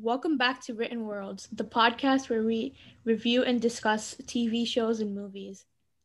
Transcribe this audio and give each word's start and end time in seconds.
Welcome 0.00 0.36
back 0.38 0.60
to 0.62 0.74
Written 0.74 1.06
Worlds, 1.06 1.48
the 1.50 1.64
podcast 1.64 2.30
where 2.30 2.44
we 2.44 2.72
review 3.04 3.42
and 3.42 3.60
discuss 3.60 4.14
TV 4.22 4.64
shows 4.64 5.00
and 5.00 5.12
movies. 5.12 5.64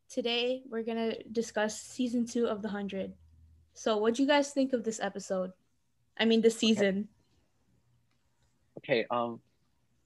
Today, 0.10 0.64
we're 0.68 0.82
going 0.82 1.12
to 1.12 1.24
discuss 1.30 1.80
season 1.80 2.26
two 2.26 2.48
of 2.48 2.64
The 2.64 2.70
Hundred. 2.70 3.14
So, 3.76 3.98
what 3.98 4.16
do 4.16 4.24
you 4.24 4.28
guys 4.28 4.50
think 4.50 4.74
of 4.74 4.84
this 4.84 5.00
episode? 5.00 5.52
I 6.18 6.26
mean, 6.26 6.42
the 6.42 6.50
season. 6.50 7.08
Okay, 8.80 9.06
um, 9.12 9.40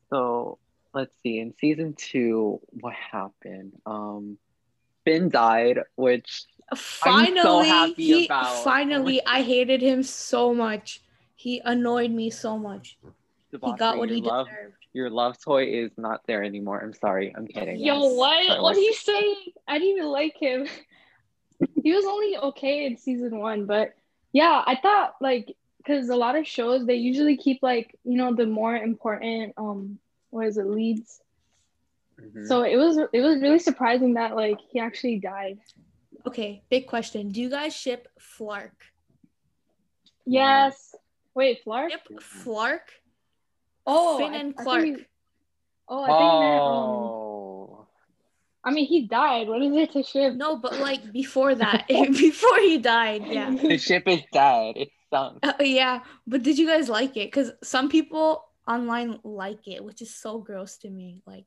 so 0.10 0.58
let's 0.94 1.16
see. 1.24 1.40
In 1.40 1.54
season 1.58 1.94
two, 1.94 2.60
what 2.82 2.94
happened? 2.94 3.72
Um, 3.86 4.38
Finn 5.06 5.30
died, 5.30 5.80
which 5.96 6.44
Finally, 6.76 7.40
I'm 7.40 7.46
so 7.46 7.62
happy 7.62 7.94
he, 8.04 8.26
about. 8.26 8.66
finally, 8.66 9.22
I 9.26 9.44
hated 9.44 9.82
him 9.82 10.04
so 10.04 10.54
much. 10.54 11.02
He 11.36 11.62
annoyed 11.64 12.12
me 12.12 12.30
so 12.30 12.58
much. 12.58 12.98
He 13.64 13.74
got 13.74 13.98
what 13.98 14.10
your 14.10 14.16
he 14.16 14.22
love, 14.22 14.48
deserved. 14.48 14.76
Your 14.94 15.10
love 15.10 15.40
toy 15.42 15.66
is 15.66 15.92
not 15.98 16.22
there 16.28 16.44
anymore. 16.44 16.80
I'm 16.80 16.94
sorry. 16.94 17.34
I'm 17.36 17.48
kidding. 17.48 17.80
Yo, 17.80 18.02
Yes. 18.04 18.16
what? 18.16 18.46
Sorry, 18.48 18.62
What 18.62 18.78
are 18.78 18.80
you 18.80 18.94
saying? 18.94 19.36
I 19.68 19.80
didn't 19.80 19.98
even 19.98 20.08
like 20.10 20.36
him. 20.38 20.68
he 21.84 21.94
was 21.94 22.06
only 22.06 22.38
okay 22.38 22.86
in 22.86 22.98
season 22.98 23.40
one, 23.40 23.66
but 23.66 23.94
yeah, 24.32 24.64
I 24.66 24.76
thought 24.76 25.16
like 25.22 25.56
because 25.78 26.10
a 26.10 26.16
lot 26.16 26.36
of 26.36 26.46
shows 26.46 26.86
they 26.86 26.96
usually 26.96 27.38
keep 27.38 27.60
like 27.62 27.98
you 28.04 28.18
know 28.18 28.34
the 28.34 28.46
more 28.46 28.76
important 28.76 29.54
um 29.58 30.00
what 30.30 30.48
is 30.48 30.58
it 30.58 30.68
leads. 30.68 31.22
Mhm. 32.20 32.48
So 32.48 32.64
it 32.64 32.76
was 32.78 32.98
it 32.98 33.22
was 33.22 33.40
really 33.42 33.60
surprising 33.60 34.16
that 34.16 34.36
like 34.36 34.60
he 34.72 34.80
actually 34.80 35.20
died. 35.20 35.60
Okay, 36.26 36.64
big 36.70 36.88
question. 36.88 37.30
Do 37.30 37.42
you 37.42 37.50
guys 37.50 37.76
ship 37.76 38.08
Flark? 38.20 38.72
Yes. 40.26 40.94
Wait, 41.34 41.64
Flark? 41.64 41.92
Ship 41.92 42.02
Flark? 42.20 42.80
Oh, 43.88 44.18
Finn 44.18 44.34
I- 44.34 44.38
and 44.38 44.54
I 44.54 44.54
think 44.54 44.64
Clarke. 44.64 44.86
you- 44.86 45.06
oh, 45.88 46.04
I 46.04 46.08
think 46.08 46.34
you 46.34 46.40
meant, 46.40 46.62
um, 46.62 46.68
Oh. 46.70 47.88
I 48.64 48.72
mean 48.72 48.86
he 48.86 49.08
died. 49.08 49.48
What 49.48 49.62
is 49.62 49.74
it 49.76 49.92
to 49.94 50.04
ship? 50.04 50.34
No, 50.36 50.58
but 50.58 50.78
like 50.80 51.12
before 51.14 51.56
that, 51.56 51.88
before 52.28 52.58
he 52.60 52.78
died, 52.78 53.24
yeah. 53.26 53.50
the 53.62 53.78
ship 53.78 54.04
is 54.08 54.22
dead. 54.34 54.74
It's 54.76 54.92
sunk. 55.10 55.40
Uh, 55.42 55.54
yeah, 55.62 56.02
but 56.28 56.44
did 56.44 56.58
you 56.60 56.68
guys 56.68 56.90
like 56.90 57.16
it? 57.16 57.28
Because 57.32 57.52
some 57.64 57.88
people 57.88 58.44
online 58.68 59.20
like 59.24 59.66
it, 59.68 59.82
which 59.84 60.02
is 60.02 60.14
so 60.14 60.40
gross 60.40 60.76
to 60.80 60.90
me. 60.90 61.22
Like, 61.26 61.46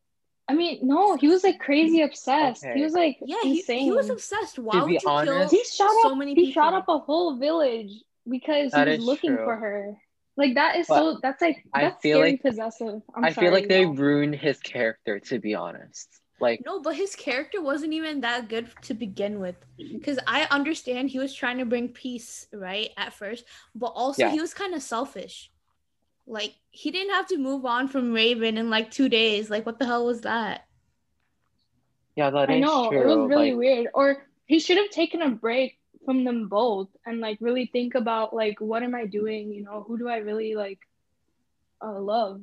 I 0.48 0.54
mean, 0.54 0.78
no, 0.82 1.16
he 1.16 1.28
was 1.28 1.44
like 1.44 1.58
crazy 1.60 2.00
obsessed. 2.00 2.64
Okay. 2.64 2.72
He 2.78 2.82
was 2.82 2.94
like 2.94 3.18
yeah, 3.20 3.36
he, 3.42 3.58
insane. 3.60 3.80
he 3.84 3.92
was 3.92 4.08
obsessed. 4.08 4.58
Why 4.58 4.78
To 4.78 4.80
would 4.86 4.92
you 4.92 5.00
honest- 5.06 5.50
kill 5.50 5.58
he 5.60 5.64
shot 5.64 5.90
so 6.02 6.12
up 6.12 6.16
many 6.16 6.34
he 6.34 6.46
people? 6.46 6.62
shot 6.62 6.72
up 6.72 6.88
a 6.88 6.98
whole 6.98 7.36
village 7.36 7.92
because 8.26 8.72
That 8.72 8.88
he 8.88 8.96
was 8.96 9.04
looking 9.04 9.36
true. 9.36 9.44
for 9.44 9.56
her 9.56 9.96
like 10.40 10.54
that 10.54 10.76
is 10.76 10.86
But 10.88 10.96
so 10.98 11.18
that's 11.22 11.40
like 11.40 11.64
I 11.72 11.82
that's 11.82 12.02
feel 12.02 12.18
scary 12.18 12.30
like- 12.32 12.42
possessive 12.42 13.02
I'm 13.14 13.24
I 13.24 13.32
feel 13.32 13.52
like 13.52 13.64
sorry, 13.64 13.68
they 13.68 13.84
no. 13.84 13.92
ruined 13.92 14.34
his 14.34 14.58
character, 14.58 15.20
to 15.20 15.38
be 15.38 15.54
honest. 15.54 16.08
Like, 16.40 16.62
No, 16.64 16.80
but 16.80 16.96
his 16.96 17.14
character 17.14 17.60
wasn't 17.60 17.92
even 17.92 18.22
that 18.22 18.48
good 18.48 18.68
to 18.82 18.94
begin 18.94 19.40
with. 19.40 19.56
Because 19.76 20.18
I 20.26 20.48
understand 20.50 21.10
he 21.10 21.18
was 21.18 21.34
trying 21.34 21.58
to 21.58 21.66
bring 21.66 21.88
peace, 21.90 22.46
right, 22.52 22.88
at 22.96 23.12
first, 23.12 23.44
but 23.74 23.88
also 23.88 24.22
Yeah. 24.24 24.30
he 24.30 24.40
was 24.40 24.54
kind 24.54 24.72
of 24.74 24.80
selfish. 24.82 25.50
Like, 26.26 26.54
he 26.70 26.90
didn't 26.90 27.12
have 27.12 27.26
to 27.26 27.36
move 27.36 27.66
on 27.66 27.88
from 27.88 28.14
Raven 28.14 28.56
in 28.56 28.70
like 28.70 28.90
two 28.90 29.10
days. 29.10 29.50
Like, 29.50 29.66
what 29.66 29.78
the 29.78 29.84
hell 29.84 30.06
was 30.06 30.22
that? 30.22 30.64
yeah, 32.16 32.30
that 32.30 32.50
is 32.50 32.56
I 32.56 32.58
know 32.60 32.88
true. 32.90 33.00
it 33.00 33.06
was 33.06 33.28
really 33.28 33.50
like, 33.52 33.58
weird 33.58 33.86
or 33.94 34.26
he 34.46 34.58
should 34.60 34.76
have 34.78 34.90
taken 34.90 35.22
a 35.22 35.30
break 35.30 35.78
from 36.04 36.24
them 36.24 36.48
both 36.48 36.88
and 37.06 37.20
like 37.20 37.38
really 37.40 37.66
think 37.66 37.94
about 37.94 38.34
like 38.34 38.60
what 38.60 38.82
am 38.82 38.94
I 38.94 39.06
doing 39.06 39.52
you 39.52 39.62
know 39.62 39.84
who 39.86 39.98
do 39.98 40.08
I 40.08 40.18
really 40.18 40.54
like 40.54 40.78
uh, 41.84 41.98
love 42.00 42.40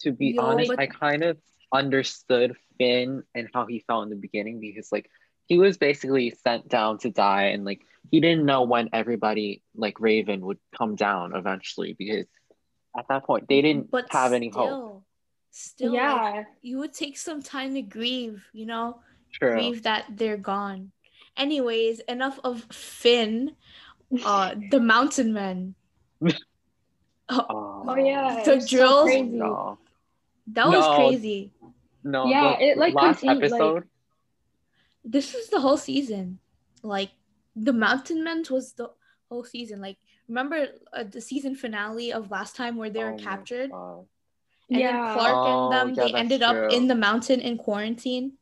to 0.00 0.12
be 0.12 0.28
Yo, 0.36 0.42
honest, 0.42 0.70
but- 0.70 0.78
I 0.78 0.86
kind 0.86 1.22
of 1.24 1.38
understood 1.72 2.54
Finn 2.78 3.22
and 3.34 3.48
how 3.52 3.66
he 3.66 3.80
felt 3.86 4.04
in 4.04 4.10
the 4.10 4.16
beginning 4.16 4.60
because 4.60 4.92
like 4.92 5.10
he 5.46 5.58
was 5.58 5.78
basically 5.78 6.30
sent 6.30 6.68
down 6.68 6.98
to 6.98 7.10
die 7.10 7.44
and 7.46 7.64
like 7.64 7.80
he 8.10 8.20
didn't 8.20 8.44
know 8.46 8.62
when 8.62 8.88
everybody 8.92 9.62
like 9.74 9.98
Raven 10.00 10.40
would 10.46 10.58
come 10.76 10.94
down 10.96 11.34
eventually 11.34 11.94
because 11.98 12.26
at 12.96 13.06
that 13.08 13.24
point 13.24 13.48
they 13.48 13.62
didn't 13.62 13.90
But 13.90 14.06
have 14.10 14.32
any 14.32 14.48
hope. 14.48 14.68
still, 14.68 15.02
Still, 15.50 15.92
like, 15.92 16.02
yeah 16.02 16.44
you 16.62 16.78
would 16.78 16.92
take 16.92 17.16
some 17.18 17.42
time 17.42 17.74
to 17.74 17.82
grieve, 17.82 18.44
you 18.52 18.66
know? 18.66 19.00
True. 19.32 19.52
grieve 19.54 19.82
that 19.82 20.04
they're 20.10 20.36
gone. 20.38 20.92
Anyways, 21.36 22.00
enough 22.00 22.38
of 22.44 22.64
Finn, 22.72 23.56
uh, 24.24 24.54
the 24.70 24.80
mountain 24.80 25.32
men. 25.32 25.74
Oh, 27.28 27.46
oh 27.88 27.96
yeah 27.96 28.44
The 28.44 28.52
it 28.52 28.54
was 28.56 28.64
so 28.70 28.76
drills? 28.76 29.04
crazy. 29.04 29.28
No, 29.36 29.78
That 30.48 30.68
was 30.68 30.84
No. 30.86 30.94
crazy. 30.96 31.50
no. 32.04 32.26
Yeah, 32.26 32.56
the 32.58 32.64
it, 32.64 32.78
like, 32.78 32.94
last 32.94 33.20
continued, 33.20 33.50
like- 33.52 33.84
This 35.04 35.34
was 35.34 35.48
the 35.48 35.60
whole 35.60 35.76
season. 35.76 36.38
Like 36.82 37.10
the 37.54 37.72
mountain 37.72 38.22
men 38.24 38.44
was 38.50 38.72
the 38.74 38.90
whole 39.28 39.44
season. 39.44 39.80
Like 39.80 39.98
remember 40.28 40.68
uh, 40.92 41.04
the 41.04 41.20
season 41.20 41.54
finale 41.54 42.12
of 42.12 42.30
last 42.30 42.54
time 42.56 42.76
where 42.76 42.90
they 42.90 43.02
were 43.02 43.12
Oh 43.14 43.16
captured 43.18 43.70
God. 43.70 44.06
and 44.70 44.80
yeah 44.80 44.92
then 45.06 45.12
Clarke 45.14 45.36
Oh, 45.46 45.46
and 45.46 45.72
them 45.72 45.88
yeah, 45.88 45.94
they 46.06 46.12
that's 46.12 46.20
ended 46.22 46.42
up 46.42 46.72
in 46.72 46.86
the 46.88 46.94
mountain 46.94 47.40
in 47.40 47.56
quarantine. 47.58 48.32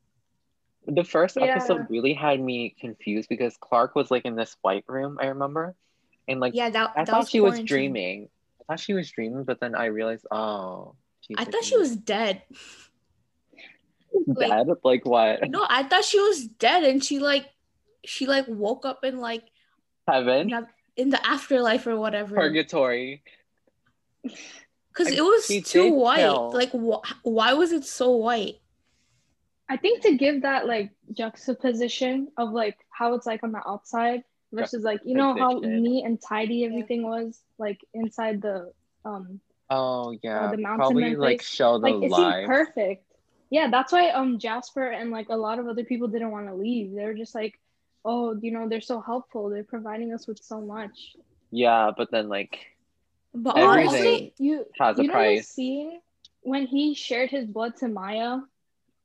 The 0.87 1.05
first 1.05 1.37
Yeah. 1.37 1.47
episode 1.47 1.87
really 1.89 2.13
had 2.15 2.41
me 2.41 2.75
confused 2.79 3.29
because 3.29 3.57
Clarke 3.57 3.95
was 3.95 4.11
like 4.11 4.25
in 4.25 4.37
this 4.37 4.57
white 4.63 4.85
room, 4.87 5.19
I 5.21 5.27
remember. 5.27 5.75
And 6.29 6.41
like 6.41 6.55
Yeah, 6.55 6.71
that, 6.71 6.91
I 6.97 7.05
that 7.05 7.09
thought 7.11 7.21
was 7.21 7.31
she 7.31 7.41
was 7.41 7.61
dreaming. 7.61 8.29
I 8.61 8.73
thought 8.75 8.81
she 8.81 8.93
was 8.95 9.11
dreaming, 9.11 9.45
but 9.45 9.61
then 9.61 9.75
I 9.75 9.87
realized, 9.87 10.27
oh, 10.31 10.95
she's 11.21 11.37
I 11.39 11.45
thought 11.45 11.65
she 11.65 11.77
was 11.77 11.97
dead. 11.97 12.43
dead. 14.39 14.69
Like 14.83 15.05
what? 15.07 15.49
No, 15.51 15.67
I 15.69 15.83
thought 15.85 16.05
she 16.05 16.21
was 16.21 16.47
dead 16.47 16.85
and 16.85 17.03
she 17.05 17.19
like 17.19 17.47
she 18.05 18.27
like 18.27 18.47
woke 18.49 18.85
up 18.87 19.05
in 19.05 19.19
like 19.21 19.45
Heaven, 20.07 20.53
in 20.97 21.09
the 21.09 21.27
afterlife 21.27 21.87
or 21.87 21.97
whatever. 21.97 22.37
purgatory. 22.37 23.23
Because 24.23 25.09
it 25.13 25.23
was 25.23 25.47
too 25.65 25.93
white. 25.93 26.19
tell- 26.19 26.53
Like, 26.53 26.71
wh- 26.73 27.03
why 27.27 27.55
was 27.55 27.73
it 27.73 27.85
so 27.85 28.11
white? 28.17 28.57
I 29.69 29.77
think 29.77 30.03
to 30.03 30.17
give 30.17 30.43
that 30.43 30.67
like 30.67 30.91
juxtaposition 31.13 32.29
of 32.37 32.53
like 32.53 32.77
how 32.91 33.15
it's 33.15 33.27
like 33.27 33.43
on 33.43 33.53
the 33.53 33.63
outside 33.67 34.23
versus 34.53 34.85
like 34.85 35.01
you 35.05 35.15
know 35.15 35.35
how 35.37 35.61
neat 35.63 36.05
and 36.05 36.21
tidy 36.21 36.65
everything 36.65 37.03
was 37.03 37.41
like 37.59 37.81
inside 37.95 38.43
the 38.43 38.73
um 39.05 39.41
Oh 39.71 40.17
yeah, 40.23 40.47
the 40.47 40.57
mountain 40.59 40.77
probably 40.77 41.01
man 41.01 41.19
like 41.19 41.43
show 41.43 41.79
the 41.79 41.89
like 41.89 41.97
it 42.03 42.13
seemed 42.13 42.37
perfect. 42.43 43.05
Yeah, 43.51 43.69
that's 43.71 43.93
why 43.93 44.11
um 44.11 44.39
Jasper 44.39 44.89
and 44.91 45.11
like 45.11 45.29
a 45.29 45.37
lot 45.37 45.59
of 45.59 45.69
other 45.69 45.85
people 45.85 46.09
didn't 46.09 46.31
want 46.31 46.49
to 46.49 46.55
leave. 46.55 46.95
They 46.95 47.05
were 47.05 47.15
just 47.15 47.35
like, 47.35 47.59
oh, 48.05 48.37
you 48.41 48.53
know, 48.53 48.69
they're 48.69 48.81
so 48.81 49.01
helpful. 49.01 49.49
They're 49.51 49.65
providing 49.65 50.13
us 50.13 50.27
with 50.27 50.39
so 50.43 50.61
much. 50.61 51.17
Yeah, 51.51 51.91
but 51.97 52.11
then 52.11 52.29
like 52.29 52.59
But 53.35 53.57
And 53.57 53.65
honestly, 53.65 54.35
you 54.39 54.67
has 54.79 54.99
a 54.99 55.03
you 55.03 55.09
know 55.09 55.29
the 55.29 55.41
price. 55.41 55.49
scene 55.49 56.01
when 56.43 56.67
he 56.67 56.95
shared 56.95 57.31
his 57.31 57.47
blood 57.47 57.77
to 57.79 57.89
Maya. 57.89 58.39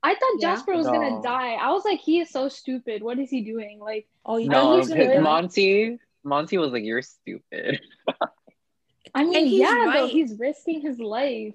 I 0.02 0.14
thought 0.14 0.40
Yeah. 0.40 0.54
Jasper 0.54 0.74
was 0.74 0.86
No. 0.86 0.92
gonna 0.92 1.22
die. 1.22 1.54
I 1.54 1.70
was 1.72 1.84
like, 1.84 2.00
he 2.00 2.20
is 2.20 2.30
so 2.30 2.48
stupid. 2.48 3.02
What 3.02 3.18
is 3.18 3.30
he 3.30 3.42
doing? 3.42 3.78
Like, 3.80 4.06
oh, 4.24 4.36
you 4.38 4.48
no, 4.48 4.76
he's 4.76 4.88
know, 4.88 4.94
gonna. 4.96 5.20
Monty, 5.20 5.98
Monty 6.24 6.58
was 6.58 6.72
like, 6.72 6.84
"You're 6.84 7.02
stupid." 7.02 7.80
I 9.14 9.24
mean, 9.24 9.34
And 9.36 9.46
he's 9.48 9.60
yeah, 9.60 9.92
though 9.92 10.06
he's 10.08 10.38
risking 10.38 10.80
his 10.80 10.98
life. 10.98 11.54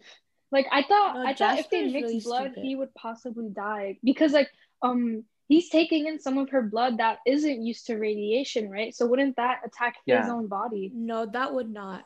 Like, 0.52 0.68
I 0.72 0.84
thought, 0.84 1.16
No, 1.16 1.26
I 1.26 1.34
thought 1.34 1.60
if 1.60 1.70
they 1.70 1.82
mixed 1.84 1.94
really 2.04 2.20
blood, 2.20 2.52
stupid. 2.52 2.64
he 2.64 2.76
would 2.76 2.94
possibly 2.96 3.50
die 3.50 3.98
because, 4.04 4.32
like, 4.34 4.50
um, 4.82 5.24
he's 5.48 5.70
taking 5.70 6.08
in 6.08 6.20
some 6.20 6.38
of 6.38 6.50
her 6.52 6.62
blood 6.62 6.98
that 6.98 7.20
isn't 7.26 7.64
used 7.64 7.88
to 7.88 7.98
radiation, 7.98 8.70
right? 8.70 8.94
So 8.94 9.06
wouldn't 9.08 9.36
that 9.38 9.62
attack 9.66 9.96
his 10.06 10.30
own 10.30 10.48
body? 10.48 10.92
no, 10.94 11.26
that 11.26 11.54
would 11.54 11.70
not. 11.70 12.04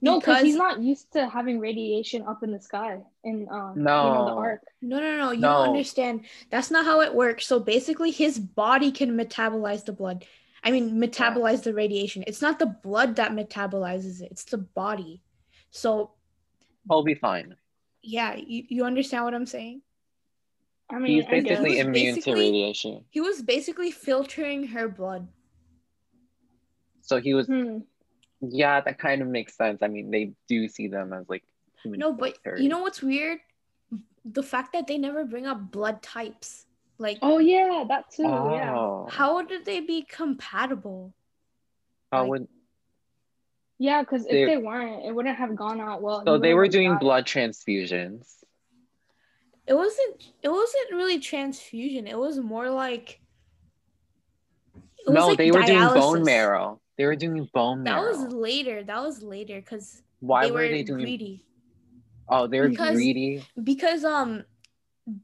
No, 0.00 0.20
because 0.20 0.42
he's 0.42 0.54
not 0.56 0.80
used 0.80 1.12
to 1.12 1.28
having 1.28 1.58
radiation 1.58 2.22
up 2.22 2.42
in 2.44 2.52
the 2.52 2.60
sky 2.60 3.00
in 3.24 3.48
um, 3.50 3.76
you 3.76 3.82
know, 3.84 4.24
the 4.26 4.30
No. 4.32 4.38
ark. 4.38 4.60
No, 4.80 5.00
no, 5.00 5.16
no. 5.16 5.30
You 5.32 5.40
No. 5.40 5.48
don't 5.54 5.68
understand. 5.70 6.24
That's 6.50 6.70
not 6.70 6.84
how 6.84 7.00
it 7.00 7.12
works. 7.14 7.46
So 7.46 7.58
basically, 7.58 8.12
his 8.12 8.38
body 8.38 8.92
can 8.92 9.16
metabolize 9.16 9.84
the 9.84 9.92
blood. 9.92 10.24
I 10.62 10.70
mean, 10.70 10.92
metabolize 11.00 11.64
the 11.64 11.74
radiation. 11.74 12.22
It's 12.28 12.40
not 12.40 12.60
the 12.60 12.66
blood 12.66 13.16
that 13.16 13.32
metabolizes 13.32 14.20
it. 14.22 14.30
It's 14.30 14.44
the 14.44 14.58
body. 14.58 15.20
So 15.70 16.12
I'll 16.88 17.02
be 17.02 17.14
fine. 17.14 17.56
yeah, 18.02 18.36
you, 18.36 18.64
you 18.68 18.84
understand 18.84 19.24
what 19.24 19.34
I'm 19.34 19.46
saying? 19.46 19.82
I 20.90 20.98
mean, 20.98 21.16
He's 21.16 21.24
basically 21.26 21.70
He 21.76 21.78
was 21.78 21.86
immune 21.86 22.20
to 22.22 22.32
radiation. 22.34 23.04
He 23.10 23.20
was 23.20 23.42
basically 23.42 23.90
filtering 23.90 24.68
her 24.68 24.88
blood. 24.88 25.26
So 27.00 27.20
he 27.20 27.34
was. 27.34 27.46
Hmm. 27.46 27.78
Yeah, 28.42 28.80
that 28.80 28.98
kind 28.98 29.22
of 29.22 29.28
makes 29.28 29.56
sense. 29.56 29.82
I 29.82 29.88
mean, 29.88 30.10
they 30.10 30.32
do 30.48 30.66
see 30.68 30.88
them 30.88 31.12
as 31.12 31.28
like 31.28 31.44
human 31.82 32.00
No, 32.00 32.12
but 32.12 32.36
filters. 32.42 32.60
you 32.60 32.68
know 32.68 32.80
what's 32.80 33.00
weird? 33.02 33.38
The 34.24 34.42
fact 34.42 34.72
that 34.72 34.86
they 34.86 34.98
never 34.98 35.24
bring 35.24 35.46
up 35.46 35.70
blood 35.70 36.02
types. 36.02 36.66
Like, 36.98 37.18
Oh 37.22 37.38
yeah, 37.38 37.84
that 37.88 38.10
too. 38.10 38.22
Yeah. 38.24 38.74
Oh, 38.76 39.08
how 39.10 39.42
did 39.42 39.64
they 39.64 39.80
be 39.80 40.02
compatible? 40.02 41.14
how 42.10 42.22
like- 42.22 42.30
would 42.30 42.48
Yeah, 43.78 44.02
because 44.02 44.24
if 44.26 44.30
They- 44.32 44.44
they 44.44 44.56
weren't, 44.58 45.04
it 45.06 45.12
wouldn't 45.14 45.36
have 45.36 45.56
gone 45.56 45.80
out 45.80 46.02
well. 46.02 46.22
So 46.26 46.36
they 46.38 46.54
were 46.54 46.68
doing 46.68 46.90
died. 46.90 47.00
blood 47.00 47.24
transfusions. 47.26 48.44
It 49.66 49.74
wasn't. 49.74 50.32
It 50.42 50.48
wasn't 50.50 50.90
really 50.92 51.18
transfusion. 51.20 52.06
It 52.08 52.18
was 52.18 52.38
more 52.40 52.68
like. 52.70 53.20
it 54.74 55.06
was 55.06 55.14
No, 55.14 55.28
like 55.28 55.38
they 55.38 55.50
were 55.52 55.62
doing 55.62 55.88
bone 55.94 56.24
marrow. 56.24 56.80
They 57.02 57.06
were 57.06 57.16
doing 57.16 57.48
bone 57.52 57.82
That 57.82 57.96
marrow. 57.96 58.10
was 58.16 58.32
later. 58.32 58.84
That 58.84 59.02
was 59.02 59.24
later 59.24 59.60
because 59.60 60.02
Why 60.20 60.44
they 60.46 60.52
were 60.52 60.58
were 60.62 60.68
they 60.68 60.84
doing? 60.84 61.00
greedy. 61.02 61.44
Oh, 62.28 62.46
they 62.46 62.60
were 62.60 62.68
Because- 62.68 62.94
greedy. 62.94 63.42
Because 63.60 64.04
um, 64.04 64.44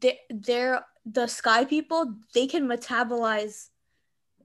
they 0.01 0.19
they're 0.29 0.83
the 1.07 1.29
sky 1.29 1.65
people. 1.65 2.17
They 2.35 2.49
can 2.49 2.67
metabolize 2.67 3.69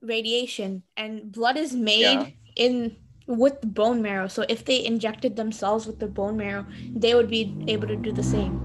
radiation, 0.00 0.84
and 0.96 1.32
blood 1.32 1.56
is 1.56 1.74
made 1.74 2.02
Yeah. 2.02 2.30
in 2.54 2.96
with 3.26 3.58
bone 3.62 4.00
marrow. 4.00 4.28
So 4.28 4.44
if 4.48 4.64
they 4.64 4.84
injected 4.86 5.34
themselves 5.34 5.88
with 5.88 5.98
the 5.98 6.06
bone 6.06 6.36
marrow, 6.36 6.64
they 6.94 7.16
would 7.16 7.28
be 7.28 7.42
able 7.66 7.88
to 7.88 7.96
do 7.96 8.12
the 8.12 8.22
same. 8.22 8.60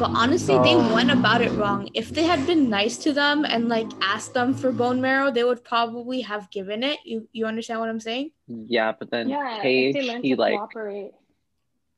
But 0.00 0.12
honestly, 0.14 0.56
they 0.60 0.76
went 0.76 1.10
about 1.10 1.42
it 1.42 1.52
wrong. 1.52 1.90
If 1.92 2.08
they 2.08 2.22
had 2.22 2.46
been 2.46 2.70
nice 2.70 2.96
to 3.04 3.12
them 3.12 3.44
and 3.44 3.68
like 3.68 3.86
asked 4.00 4.32
them 4.32 4.54
for 4.54 4.72
bone 4.72 5.02
marrow, 5.02 5.30
they 5.30 5.44
would 5.44 5.62
probably 5.62 6.22
have 6.22 6.50
given 6.50 6.82
it. 6.82 7.00
You 7.04 7.28
you 7.32 7.44
understand 7.44 7.80
what 7.80 7.90
I'm 7.90 8.00
saying? 8.00 8.30
Yeah, 8.48 8.92
but 8.98 9.10
then 9.10 9.28
Yeah, 9.28 9.56
if 9.56 9.62
Cage, 9.94 10.22
he 10.22 10.36
like 10.36 10.54
cooperate. 10.54 11.12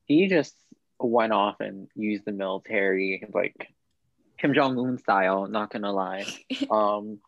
he 0.03 0.27
just 0.27 0.53
went 0.99 1.31
off 1.31 1.61
and 1.61 1.87
used 1.95 2.25
the 2.25 2.33
military 2.33 3.23
like 3.33 3.73
Kim 4.37 4.53
Jong 4.53 4.77
Un 4.77 4.97
style. 4.97 5.47
Not 5.47 5.71
gonna 5.71 5.93
lie. 5.93 6.25
Um, 6.69 7.19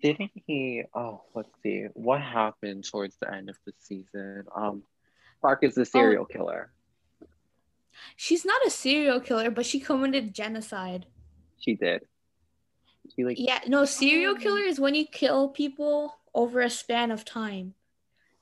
didn't 0.00 0.30
he? 0.46 0.84
Oh, 0.94 1.22
let's 1.34 1.50
see. 1.64 1.86
What 1.94 2.20
happened 2.20 2.84
towards 2.88 3.16
the 3.20 3.34
end 3.34 3.50
of 3.50 3.58
the 3.66 3.72
season? 3.80 4.44
Um, 4.54 4.84
Clarke 5.40 5.64
is 5.64 5.74
the 5.74 5.84
serial 5.84 6.24
killer. 6.24 6.70
She's 8.16 8.44
not 8.44 8.64
a 8.66 8.70
serial 8.70 9.20
killer, 9.20 9.50
but 9.50 9.66
she 9.66 9.80
committed 9.80 10.34
genocide. 10.34 11.06
She 11.58 11.74
did. 11.74 12.02
She 13.14 13.24
like 13.24 13.38
Yeah, 13.38 13.60
no, 13.66 13.84
serial 13.84 14.34
Oh. 14.34 14.38
killer 14.38 14.60
is 14.60 14.78
when 14.80 14.94
you 14.94 15.06
kill 15.06 15.48
people 15.48 16.14
over 16.34 16.60
a 16.60 16.70
span 16.70 17.10
of 17.10 17.24
time. 17.24 17.74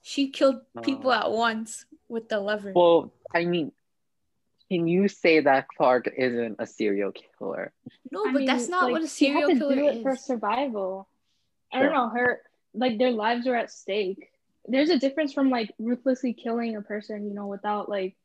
She 0.02 0.30
killed 0.30 0.60
oh. 0.76 0.80
people 0.80 1.10
Oh. 1.10 1.14
at 1.14 1.30
once 1.32 1.86
with 2.08 2.28
the 2.28 2.40
lever. 2.40 2.72
Well, 2.74 3.12
I 3.34 3.44
mean, 3.44 3.72
can 4.70 4.88
you 4.88 5.08
say 5.08 5.40
that 5.40 5.68
Clarke 5.68 6.12
isn't 6.16 6.56
a 6.58 6.66
serial 6.66 7.12
killer? 7.12 7.72
no, 8.10 8.26
I 8.26 8.32
but 8.32 8.46
that's 8.46 8.68
not 8.68 8.84
like, 8.84 8.92
what 8.92 9.02
a 9.02 9.08
she 9.08 9.26
had 9.30 9.46
serial 9.46 9.48
to 9.50 9.58
killer 9.58 9.74
do 9.74 9.86
it 9.88 10.02
for 10.02 10.16
survival. 10.16 11.08
I 11.72 11.82
don't 11.82 11.92
know. 11.92 12.08
Her 12.08 12.42
like 12.74 12.98
their 12.98 13.12
lives 13.12 13.46
were 13.46 13.56
at 13.56 13.70
stake. 13.70 14.30
There's 14.66 14.90
a 14.90 14.98
difference 14.98 15.32
from 15.32 15.50
like 15.50 15.72
ruthlessly 15.78 16.32
killing 16.32 16.76
a 16.76 16.82
person, 16.82 17.26
you 17.26 17.34
know, 17.34 17.46
without 17.46 17.88
like 17.88 18.16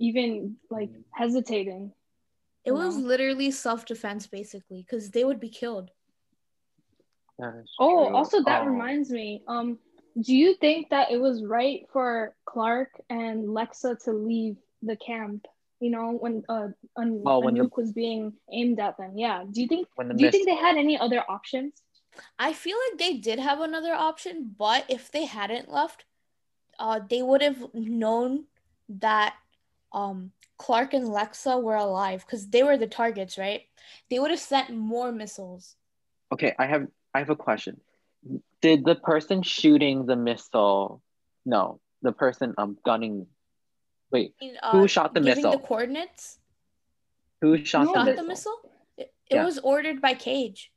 even 0.00 0.56
like 0.70 0.90
hesitating. 1.12 1.92
It 2.64 2.72
was 2.72 2.96
No. 2.96 3.06
literally 3.06 3.50
self 3.52 3.86
defense, 3.86 4.26
basically, 4.26 4.82
because 4.82 5.10
they 5.10 5.24
would 5.24 5.38
be 5.40 5.48
killed. 5.50 5.90
Oh, 7.42 8.06
true. 8.08 8.16
also 8.16 8.42
that 8.42 8.62
Oh. 8.62 8.66
reminds 8.66 9.10
me. 9.10 9.42
Um, 9.46 9.78
do 10.20 10.34
you 10.36 10.54
think 10.56 10.90
that 10.90 11.10
it 11.10 11.18
was 11.18 11.44
right 11.44 11.86
for 11.92 12.34
Clarke 12.44 13.00
and 13.08 13.44
Lexa 13.48 14.02
to 14.04 14.12
leave 14.12 14.56
the 14.82 14.96
camp? 14.96 15.46
You 15.80 15.90
know, 15.90 16.10
when 16.12 16.44
uh, 16.48 16.68
a, 16.98 17.02
Oh, 17.24 17.36
a 17.36 17.40
when 17.40 17.54
the- 17.54 17.60
nuke 17.64 17.76
was 17.76 17.92
being 17.92 18.34
aimed 18.50 18.78
at 18.80 18.98
them. 18.98 19.16
Yeah. 19.16 19.44
Do 19.50 19.62
you 19.62 19.68
think? 19.68 19.88
when 19.94 20.08
the 20.08 20.14
Do 20.14 20.24
you 20.24 20.30
think 20.30 20.46
they 20.46 20.54
had 20.56 20.76
any 20.76 20.98
other 20.98 21.24
options? 21.30 21.82
I 22.38 22.52
feel 22.52 22.76
like 22.90 22.98
they 22.98 23.16
did 23.16 23.38
have 23.38 23.60
another 23.60 23.94
option, 23.94 24.54
but 24.58 24.84
if 24.90 25.10
they 25.10 25.24
hadn't 25.24 25.70
left, 25.70 26.04
uh, 26.78 27.00
they 27.08 27.22
would 27.22 27.40
have 27.40 27.72
known 27.72 28.46
that 28.88 29.36
um 29.92 30.32
Clarke 30.58 30.94
and 30.94 31.08
Lexa 31.08 31.60
were 31.62 31.76
alive 31.76 32.24
because 32.26 32.48
they 32.48 32.62
were 32.62 32.76
the 32.76 32.86
targets, 32.86 33.38
right? 33.38 33.62
They 34.10 34.18
would 34.18 34.30
have 34.30 34.40
sent 34.40 34.70
more 34.76 35.10
missiles. 35.12 35.76
Okay, 36.32 36.54
I 36.58 36.66
have 36.66 36.86
I 37.14 37.18
have 37.20 37.30
a 37.30 37.36
question. 37.36 37.80
Did 38.60 38.84
the 38.84 38.94
person 38.94 39.42
shooting 39.42 40.06
the 40.06 40.16
missile 40.16 41.02
no, 41.46 41.80
the 42.02 42.12
person 42.12 42.54
um 42.58 42.78
gunning 42.84 43.26
wait, 44.12 44.34
I 44.40 44.44
mean, 44.44 44.56
Who 44.72 44.84
uh, 44.84 44.86
shot 44.86 45.14
the 45.14 45.20
giving 45.20 45.44
missile? 45.44 45.52
the 45.52 45.58
coordinates? 45.58 46.38
who 47.40 47.56
shot 47.56 47.86
No, 47.86 47.92
the 47.92 47.98
Shot 47.98 48.06
missile? 48.06 48.22
the 48.22 48.28
missile? 48.28 48.60
It, 48.98 49.14
it 49.30 49.34
Yeah. 49.36 49.44
was 49.44 49.58
ordered 49.58 50.00
by 50.00 50.14
Cage. 50.14 50.70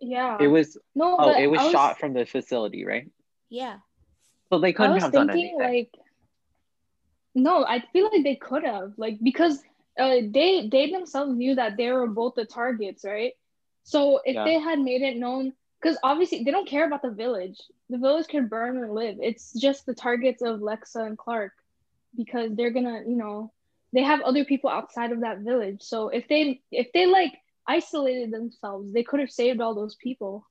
Yeah. 0.00 0.36
It 0.40 0.48
was 0.48 0.76
no. 0.94 1.16
oh, 1.18 1.30
it 1.38 1.46
was 1.46 1.60
I 1.60 1.70
shot 1.70 1.98
from 2.00 2.12
the 2.14 2.26
facility, 2.26 2.84
right? 2.84 3.08
Yeah. 3.48 3.78
So 4.50 4.58
they 4.58 4.70
I 4.70 4.72
couldn't 4.72 4.94
was 4.94 5.02
have 5.02 5.12
done 5.12 5.28
thinking 5.30 5.56
anything. 5.56 5.88
like 5.88 5.90
no, 7.34 7.64
I 7.64 7.80
feel 7.92 8.08
like 8.12 8.24
they 8.24 8.36
could 8.36 8.64
have 8.64 8.92
like 8.96 9.18
because 9.22 9.58
uh, 9.98 10.16
they 10.32 10.68
they 10.70 10.90
themselves 10.90 11.34
knew 11.36 11.54
that 11.54 11.76
they 11.76 11.90
were 11.92 12.06
both 12.06 12.34
the 12.34 12.44
targets, 12.44 13.04
right? 13.04 13.32
So 13.84 14.20
if 14.24 14.36
Yeah. 14.36 14.44
they 14.44 14.58
had 14.58 14.78
made 14.78 15.02
it 15.02 15.16
known, 15.16 15.52
because 15.80 15.98
obviously 16.02 16.44
they 16.44 16.50
don't 16.50 16.68
care 16.68 16.86
about 16.86 17.02
the 17.02 17.10
village. 17.10 17.58
The 17.90 17.98
village 17.98 18.28
can 18.28 18.48
burn 18.48 18.76
and 18.78 18.92
live. 18.94 19.16
It's 19.20 19.52
just 19.58 19.86
the 19.86 19.94
targets 19.94 20.42
of 20.42 20.60
Lexa 20.60 21.06
and 21.06 21.18
Clarke 21.18 21.52
because 22.16 22.54
they're 22.54 22.70
gonna, 22.70 23.02
you 23.06 23.16
know, 23.16 23.52
they 23.92 24.02
have 24.02 24.20
other 24.22 24.44
people 24.44 24.70
outside 24.70 25.12
of 25.12 25.20
that 25.20 25.38
village. 25.40 25.82
So 25.82 26.08
if 26.08 26.28
they 26.28 26.60
if 26.70 26.92
they 26.92 27.06
like 27.06 27.32
isolated 27.68 28.30
themselves, 28.32 28.92
they 28.92 29.02
could 29.04 29.20
have 29.20 29.30
saved 29.30 29.60
all 29.60 29.74
those 29.74 29.96
people. 29.96 30.46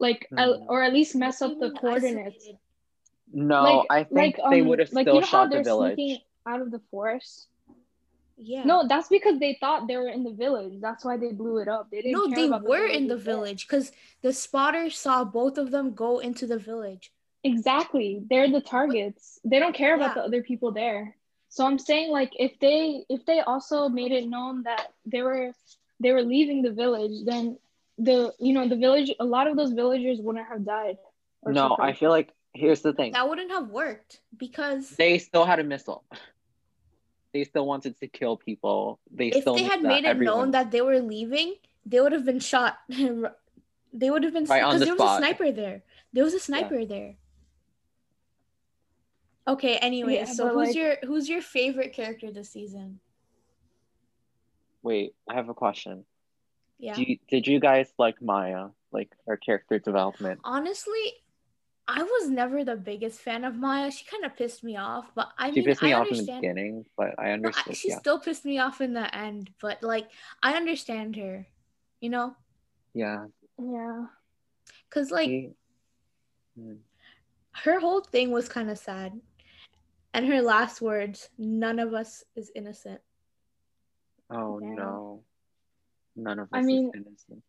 Like, 0.00 0.30
uh, 0.36 0.54
Hmm. 0.54 0.68
or 0.68 0.82
at 0.82 0.92
least 0.92 1.14
mess 1.14 1.40
What 1.40 1.42
up 1.42 1.58
the 1.58 1.70
coordinates 1.70 2.50
isolated? 2.50 2.58
No, 3.32 3.62
like, 3.62 3.86
I 3.90 4.04
think 4.04 4.38
like, 4.38 4.50
they 4.50 4.60
um, 4.60 4.68
would 4.68 4.78
have 4.78 4.92
like, 4.92 5.04
still 5.04 5.14
you 5.16 5.20
know 5.20 5.26
how 5.26 5.30
shot 5.44 5.50
the 5.50 5.56
they're 5.56 5.64
village. 5.64 5.94
sneaking 5.94 6.22
out 6.46 6.60
of 6.60 6.70
the 6.70 6.80
forest. 6.90 7.46
Yeah. 8.36 8.64
No, 8.64 8.88
that's 8.88 9.08
because 9.08 9.38
they 9.38 9.56
thought 9.60 9.86
they 9.86 9.96
were 9.96 10.08
in 10.08 10.24
the 10.24 10.32
village. 10.32 10.80
That's 10.80 11.04
why 11.04 11.16
they 11.16 11.32
blew 11.32 11.58
it 11.58 11.68
up. 11.68 11.90
They 11.90 12.02
didn't. 12.02 12.12
No, 12.12 12.26
care 12.26 12.36
they 12.36 12.46
about 12.46 12.64
were 12.64 12.86
in 12.86 13.06
the 13.06 13.16
village 13.16 13.66
because 13.68 13.92
the 14.22 14.32
spotter 14.32 14.90
saw 14.90 15.24
both 15.24 15.58
of 15.58 15.70
them 15.70 15.94
go 15.94 16.18
into 16.18 16.46
the 16.46 16.58
village. 16.58 17.12
Exactly, 17.44 18.22
they're 18.28 18.50
the 18.50 18.60
targets. 18.60 19.38
They 19.44 19.58
don't 19.58 19.74
care 19.74 19.94
about 19.94 20.10
Yeah. 20.16 20.22
the 20.22 20.26
other 20.28 20.42
people 20.42 20.72
there. 20.72 21.16
So 21.48 21.66
I'm 21.66 21.78
saying, 21.78 22.10
like, 22.10 22.32
if 22.38 22.58
they 22.60 23.04
if 23.08 23.24
they 23.26 23.40
also 23.40 23.88
made 23.88 24.12
it 24.12 24.28
known 24.28 24.62
that 24.64 24.92
they 25.04 25.22
were 25.22 25.52
they 26.00 26.12
were 26.12 26.22
leaving 26.22 26.62
the 26.62 26.72
village, 26.72 27.24
then 27.24 27.58
the 27.98 28.32
you 28.40 28.54
know 28.54 28.66
the 28.68 28.76
village 28.76 29.12
a 29.20 29.24
lot 29.24 29.46
of 29.46 29.56
those 29.56 29.72
villagers 29.72 30.18
wouldn't 30.20 30.48
have 30.48 30.64
died. 30.64 30.96
or 31.42 31.52
No, 31.52 31.76
I 31.78 31.92
feel 31.92 32.10
like 32.10 32.32
here's 32.54 32.82
the 32.82 32.92
thing. 32.92 33.12
That 33.12 33.28
wouldn't 33.28 33.50
have 33.50 33.68
worked 33.68 34.20
because 34.36 34.90
They 34.90 35.18
still 35.18 35.44
had 35.44 35.58
a 35.58 35.64
missile. 35.64 36.04
They 37.32 37.44
still 37.44 37.66
wanted 37.66 37.98
to 38.00 38.08
kill 38.08 38.36
people. 38.36 39.00
They 39.10 39.28
if 39.28 39.42
still 39.42 39.54
they 39.54 39.62
had 39.64 39.82
made 39.82 40.04
it 40.04 40.08
everyone- 40.08 40.36
known 40.36 40.50
that 40.52 40.70
they 40.70 40.82
were 40.82 41.00
leaving, 41.00 41.54
they 41.86 42.00
would 42.00 42.12
have 42.12 42.24
been 42.24 42.40
shot. 42.40 42.78
they 42.88 44.10
would 44.10 44.22
have 44.24 44.32
been 44.34 44.44
Right 44.44 44.62
on 44.62 44.74
because 44.74 44.80
the 44.80 44.84
there 44.86 44.94
was 44.96 45.14
a 45.14 45.18
sniper 45.18 45.50
there. 45.52 45.82
There 46.12 46.24
was 46.24 46.34
a 46.34 46.40
sniper 46.40 46.84
there. 46.84 47.14
Okay. 49.48 49.76
Anyway, 49.76 50.16
Yeah, 50.16 50.24
so 50.26 50.48
who's 50.48 50.68
like- 50.68 50.76
your 50.76 50.96
who's 51.04 51.28
your 51.28 51.42
favorite 51.42 51.92
character 51.92 52.30
this 52.30 52.50
season? 52.50 53.00
Wait, 54.82 55.14
I 55.28 55.34
have 55.34 55.48
a 55.48 55.54
question. 55.54 56.04
Yeah. 56.78 56.94
Do 56.94 57.02
you, 57.04 57.18
did 57.28 57.46
you 57.46 57.60
guys 57.60 57.92
like 57.98 58.20
Maya, 58.20 58.70
like 58.90 59.12
her 59.28 59.36
character 59.36 59.78
development? 59.78 60.40
Honestly, 60.42 61.22
I 61.88 62.02
was 62.02 62.30
never 62.30 62.64
the 62.64 62.76
biggest 62.76 63.20
fan 63.20 63.44
of 63.44 63.56
Maya. 63.56 63.90
She 63.90 64.04
kind 64.04 64.24
of 64.24 64.36
pissed 64.36 64.62
me 64.62 64.76
off, 64.76 65.10
but 65.14 65.32
I 65.36 65.50
She 65.50 65.56
mean, 65.60 65.64
pissed 65.66 65.82
me 65.82 65.92
I 65.92 65.98
off 66.00 66.06
in 66.08 66.12
the 66.14 66.18
understand. 66.20 66.40
beginning, 66.40 66.86
but 66.96 67.18
I 67.18 67.36
No, 67.36 67.50
she 67.72 67.88
yeah, 67.88 67.98
still 67.98 68.20
pissed 68.20 68.44
me 68.44 68.58
off 68.58 68.80
in 68.80 68.92
the 68.94 69.12
end, 69.14 69.50
but 69.60 69.82
like 69.82 70.08
I 70.42 70.54
understand 70.54 71.16
her, 71.16 71.46
you 72.00 72.08
know, 72.10 72.36
yeah. 72.94 73.26
Yeah. 73.58 74.06
because 74.88 75.10
like 75.10 75.28
She- 75.28 75.54
Hmm. 76.54 76.76
her 77.64 77.80
whole 77.80 78.02
thing 78.02 78.30
was 78.30 78.48
kind 78.48 78.70
of 78.70 78.78
sad, 78.78 79.20
and 80.14 80.26
her 80.26 80.42
last 80.42 80.80
words, 80.82 81.30
"None 81.38 81.78
of 81.78 81.94
us 81.94 82.24
is 82.36 82.52
innocent." 82.54 83.00
Oh 84.30 84.60
Yeah. 84.60 84.74
no, 84.74 85.24
none 86.14 86.38
of 86.38 86.48
us 86.52 86.56
I 86.56 86.60
is 86.60 86.66
mean- 86.66 86.92
innocent. 86.94 87.42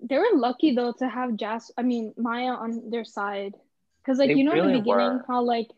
They 0.00 0.16
were 0.18 0.34
lucky 0.34 0.74
though 0.74 0.92
to 0.98 1.08
have 1.08 1.36
Jas. 1.36 1.70
I 1.76 1.82
mean 1.82 2.14
Maya 2.16 2.52
on 2.52 2.90
their 2.90 3.04
side, 3.04 3.54
because 4.02 4.18
like 4.18 4.28
They 4.28 4.34
you 4.34 4.44
know 4.44 4.52
in 4.52 4.72
the 4.72 4.78
beginning 4.78 5.18
were. 5.18 5.24
how 5.26 5.42
like 5.42 5.68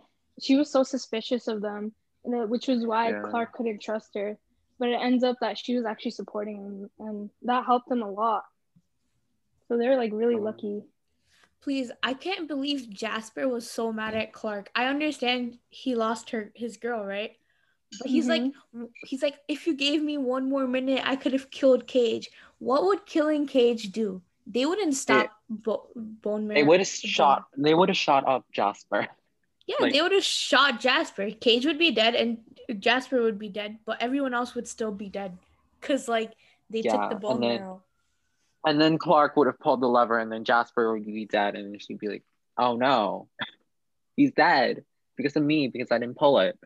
she 0.40 0.56
was 0.56 0.70
so 0.70 0.82
suspicious 0.82 1.48
of 1.48 1.60
them, 1.62 1.92
which 2.22 2.68
was 2.68 2.84
why 2.86 3.10
Yeah. 3.10 3.22
Clarke 3.30 3.52
couldn't 3.52 3.80
trust 3.82 4.14
her. 4.14 4.38
But 4.78 4.88
it 4.90 5.00
ends 5.00 5.24
up 5.24 5.36
that 5.40 5.58
she 5.58 5.76
was 5.76 5.84
actually 5.84 6.12
supporting 6.12 6.56
him, 6.56 6.90
and 6.98 7.30
that 7.42 7.66
helped 7.66 7.88
them 7.90 8.02
a 8.02 8.10
lot. 8.10 8.44
So 9.68 9.76
they're 9.76 9.96
like 9.96 10.12
really 10.12 10.36
Oh. 10.36 10.38
lucky. 10.38 10.84
Please, 11.60 11.90
I 12.02 12.14
can't 12.14 12.48
believe 12.48 12.88
Jasper 12.88 13.46
was 13.46 13.70
so 13.70 13.92
mad 13.92 14.14
at 14.14 14.32
Clarke. 14.32 14.70
I 14.74 14.86
understand 14.86 15.58
he 15.68 15.94
lost 15.94 16.30
her 16.30 16.50
his 16.54 16.78
girl, 16.78 17.04
right? 17.04 17.36
But 17.98 18.08
he's 18.08 18.28
like 18.28 18.42
mm-hmm. 18.42 18.84
he's 19.04 19.22
like 19.22 19.38
if 19.48 19.66
you 19.66 19.74
gave 19.74 20.02
me 20.02 20.16
one 20.18 20.48
more 20.48 20.66
minute, 20.66 21.02
I 21.04 21.16
could 21.16 21.32
have 21.32 21.50
killed 21.50 21.86
Cage. 21.86 22.30
What 22.58 22.84
would 22.84 23.06
killing 23.06 23.46
Cage 23.46 23.90
do? 23.90 24.22
They 24.46 24.66
wouldn't 24.66 24.94
stop 24.94 25.30
bo- 25.48 25.88
bone 25.96 26.46
marrow. 26.46 26.60
They 26.60 26.64
would 26.64 26.80
have 26.80 26.88
shot. 26.88 27.44
They 27.56 27.74
would 27.74 27.88
have 27.88 27.96
shot 27.98 28.26
up 28.26 28.46
Jasper. 28.52 29.08
Yeah, 29.66 29.76
Like- 29.78 29.92
they 29.92 30.02
would 30.02 30.10
have 30.10 30.24
shot 30.24 30.80
Jasper. 30.80 31.30
Cage 31.30 31.64
would 31.64 31.78
be 31.78 31.92
dead 31.92 32.16
and 32.16 32.38
Jasper 32.80 33.22
would 33.22 33.38
be 33.38 33.48
dead, 33.48 33.78
but 33.84 34.02
everyone 34.02 34.34
else 34.34 34.56
would 34.56 34.66
still 34.66 34.90
be 34.90 35.08
dead. 35.08 35.38
Cause 35.80 36.08
like 36.08 36.32
they 36.70 36.80
Yeah, 36.80 36.96
took 36.96 37.10
the 37.10 37.16
bone 37.16 37.34
and 37.34 37.42
then- 37.42 37.60
marrow. 37.60 37.82
And 38.66 38.80
then 38.80 38.98
Clarke 38.98 39.36
would 39.36 39.46
have 39.46 39.58
pulled 39.58 39.80
the 39.80 39.88
lever, 39.88 40.18
and 40.18 40.30
then 40.30 40.44
Jasper 40.44 40.92
would 40.92 41.06
be 41.06 41.24
dead, 41.24 41.54
and 41.54 41.80
she'd 41.80 41.98
be 41.98 42.08
like, 42.08 42.22
"Oh 42.58 42.76
no, 42.76 43.28
he's 44.16 44.32
dead 44.32 44.84
because 45.16 45.34
of 45.36 45.42
me 45.42 45.68
because 45.68 45.90
I 45.90 45.98
didn't 45.98 46.18
pull 46.18 46.40
it." 46.40 46.58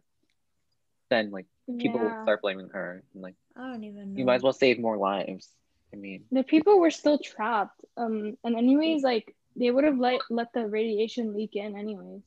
Then 1.11 1.31
like 1.31 1.47
people 1.79 2.01
would 2.01 2.09
Yeah. 2.13 2.23
start 2.23 2.43
blaming 2.43 2.69
her, 2.71 3.03
and 3.13 3.23
like 3.23 3.35
I 3.57 3.71
don't 3.71 3.85
even 3.85 4.15
know. 4.15 4.19
you 4.19 4.25
might 4.25 4.37
as 4.37 4.43
well 4.43 4.53
save 4.53 4.79
more 4.79 4.97
lives. 4.97 5.49
I 5.93 5.97
mean, 5.97 6.25
the 6.33 6.43
people 6.43 6.81
were 6.81 6.91
still 6.91 7.19
trapped. 7.19 7.81
Um, 7.97 8.37
and 8.43 8.57
anyways, 8.57 9.03
like 9.03 9.35
they 9.57 9.71
would 9.71 9.85
have 9.85 9.99
let 9.99 10.21
let 10.31 10.53
the 10.53 10.67
radiation 10.67 11.35
leak 11.35 11.55
in 11.55 11.77
anyways. 11.77 12.23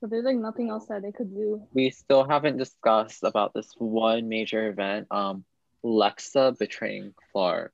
So 0.00 0.08
there's 0.08 0.24
like 0.24 0.36
nothing 0.36 0.68
else 0.68 0.86
that 0.88 1.02
they 1.02 1.12
could 1.12 1.32
do. 1.34 1.62
we 1.72 1.90
still 1.90 2.24
haven't 2.24 2.56
discussed 2.58 3.22
about 3.22 3.54
this 3.54 3.72
one 3.78 4.28
major 4.28 4.68
event. 4.68 5.06
Um, 5.10 5.44
Lexa 5.84 6.58
betraying 6.58 7.14
Clarke. 7.32 7.72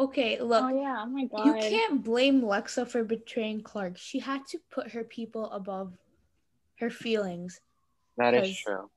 Okay, 0.00 0.40
look. 0.40 0.64
oh 0.64 0.74
yeah, 0.74 1.04
oh 1.04 1.06
my 1.06 1.26
god. 1.26 1.44
You 1.46 1.52
can't 1.54 2.02
blame 2.02 2.42
Lexa 2.42 2.88
for 2.88 3.04
betraying 3.04 3.62
Clarke. 3.62 3.96
She 3.98 4.18
had 4.18 4.44
to 4.48 4.58
put 4.72 4.92
her 4.92 5.04
people 5.04 5.50
above 5.50 5.92
her 6.80 6.90
feelings. 6.90 7.60
That 8.16 8.34
is 8.34 8.50
true. 8.56 8.90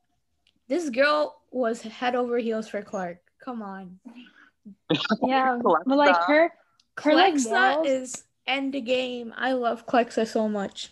This 0.68 0.90
girl 0.90 1.38
was 1.52 1.82
head 1.82 2.16
over 2.16 2.38
heels 2.38 2.68
for 2.68 2.82
Clarke. 2.82 3.22
Come 3.44 3.62
on. 3.62 4.00
Yeah, 5.22 5.60
but 5.64 5.88
like 5.88 6.16
her, 6.28 6.52
her 7.02 7.16
like 7.16 7.36
Clexa 7.36 7.50
morals, 7.50 7.88
is 7.88 8.24
end 8.48 8.74
the 8.74 8.82
game. 8.82 9.34
I 9.38 9.54
love 9.54 9.88
Clexa 9.88 10.28
so 10.28 10.50
much. 10.50 10.92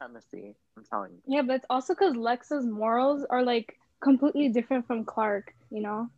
Supremacy. 0.00 0.56
I'm 0.76 0.84
telling 0.84 1.12
you. 1.12 1.36
yeah, 1.36 1.42
but 1.42 1.56
it's 1.56 1.66
also 1.70 1.94
because 1.94 2.14
Lexa's 2.14 2.66
morals 2.66 3.24
are 3.30 3.42
like 3.44 3.76
completely 4.00 4.48
different 4.48 4.86
from 4.88 5.04
Clarke. 5.04 5.54
You 5.70 5.82
know, 5.82 6.10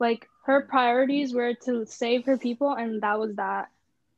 like 0.00 0.28
her 0.46 0.62
priorities 0.62 1.32
were 1.32 1.54
to 1.66 1.86
save 1.86 2.24
her 2.24 2.36
people, 2.36 2.72
and 2.72 3.00
that 3.02 3.18
was 3.20 3.36
that. 3.36 3.68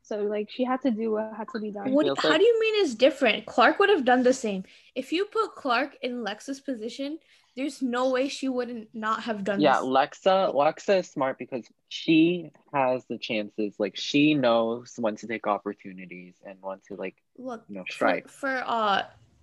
So 0.03 0.23
like 0.23 0.51
she 0.51 0.65
had 0.65 0.81
to 0.83 0.91
do 0.91 1.13
what 1.13 1.33
had 1.37 1.49
to 1.53 1.61
be 1.61 1.71
done. 1.71 1.93
What, 1.93 2.07
how 2.19 2.31
like- 2.31 2.39
do 2.39 2.45
you 2.45 2.61
mean 2.61 2.85
is 2.85 2.95
different? 2.95 3.47
Clarke 3.47 3.79
would 3.79 3.89
have 3.91 4.05
done 4.05 4.23
the 4.23 4.33
same. 4.33 4.65
If 4.95 5.13
you 5.13 5.27
put 5.27 5.55
Clarke 5.57 5.97
in 6.03 6.25
Lexa's 6.25 6.61
position, 6.61 7.19
there's 7.57 7.81
no 7.83 8.11
way 8.11 8.29
she 8.29 8.49
wouldn't 8.49 8.89
not 8.95 9.23
have 9.25 9.45
done 9.45 9.61
Yeah, 9.61 9.81
this. 9.81 9.85
Lexa. 9.85 10.55
Lexa 10.55 10.99
is 11.01 11.11
smart 11.11 11.39
because 11.39 11.67
she 11.89 12.51
has 12.73 13.05
the 13.07 13.19
chances. 13.19 13.75
Like 13.79 13.97
she 13.97 14.35
knows 14.35 14.95
when 14.99 15.17
to 15.17 15.27
take 15.27 15.47
opportunities 15.47 16.35
and 16.45 16.59
when 16.61 16.81
to 16.89 16.97
like 16.97 17.17
Look, 17.39 17.65
you 17.69 17.77
know 17.77 17.85
for, 17.85 17.93
strike. 17.93 18.29
for 18.29 18.63
uh 18.67 19.03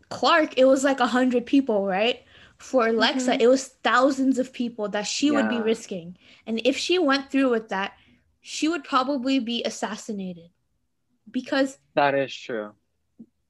Clarke, 0.09 0.57
it 0.57 0.65
was 0.65 0.83
like 0.83 0.99
a 0.99 1.07
hundred 1.07 1.45
people, 1.45 1.85
right? 1.85 2.23
For 2.57 2.87
Lexa, 2.87 3.35
Mhm. 3.37 3.41
it 3.41 3.47
was 3.47 3.67
thousands 3.81 4.37
of 4.37 4.51
people 4.51 4.89
that 4.89 5.07
she 5.07 5.31
would 5.31 5.47
be 5.47 5.61
risking. 5.61 6.17
And 6.45 6.61
if 6.65 6.75
she 6.77 6.99
went 6.99 7.31
through 7.31 7.49
with 7.49 7.69
that, 7.69 7.93
she 8.41 8.67
would 8.67 8.83
probably 8.83 9.39
be 9.39 9.63
assassinated. 9.63 10.49
Because 11.29 11.77
That 11.95 12.13
is 12.13 12.35
true. 12.35 12.73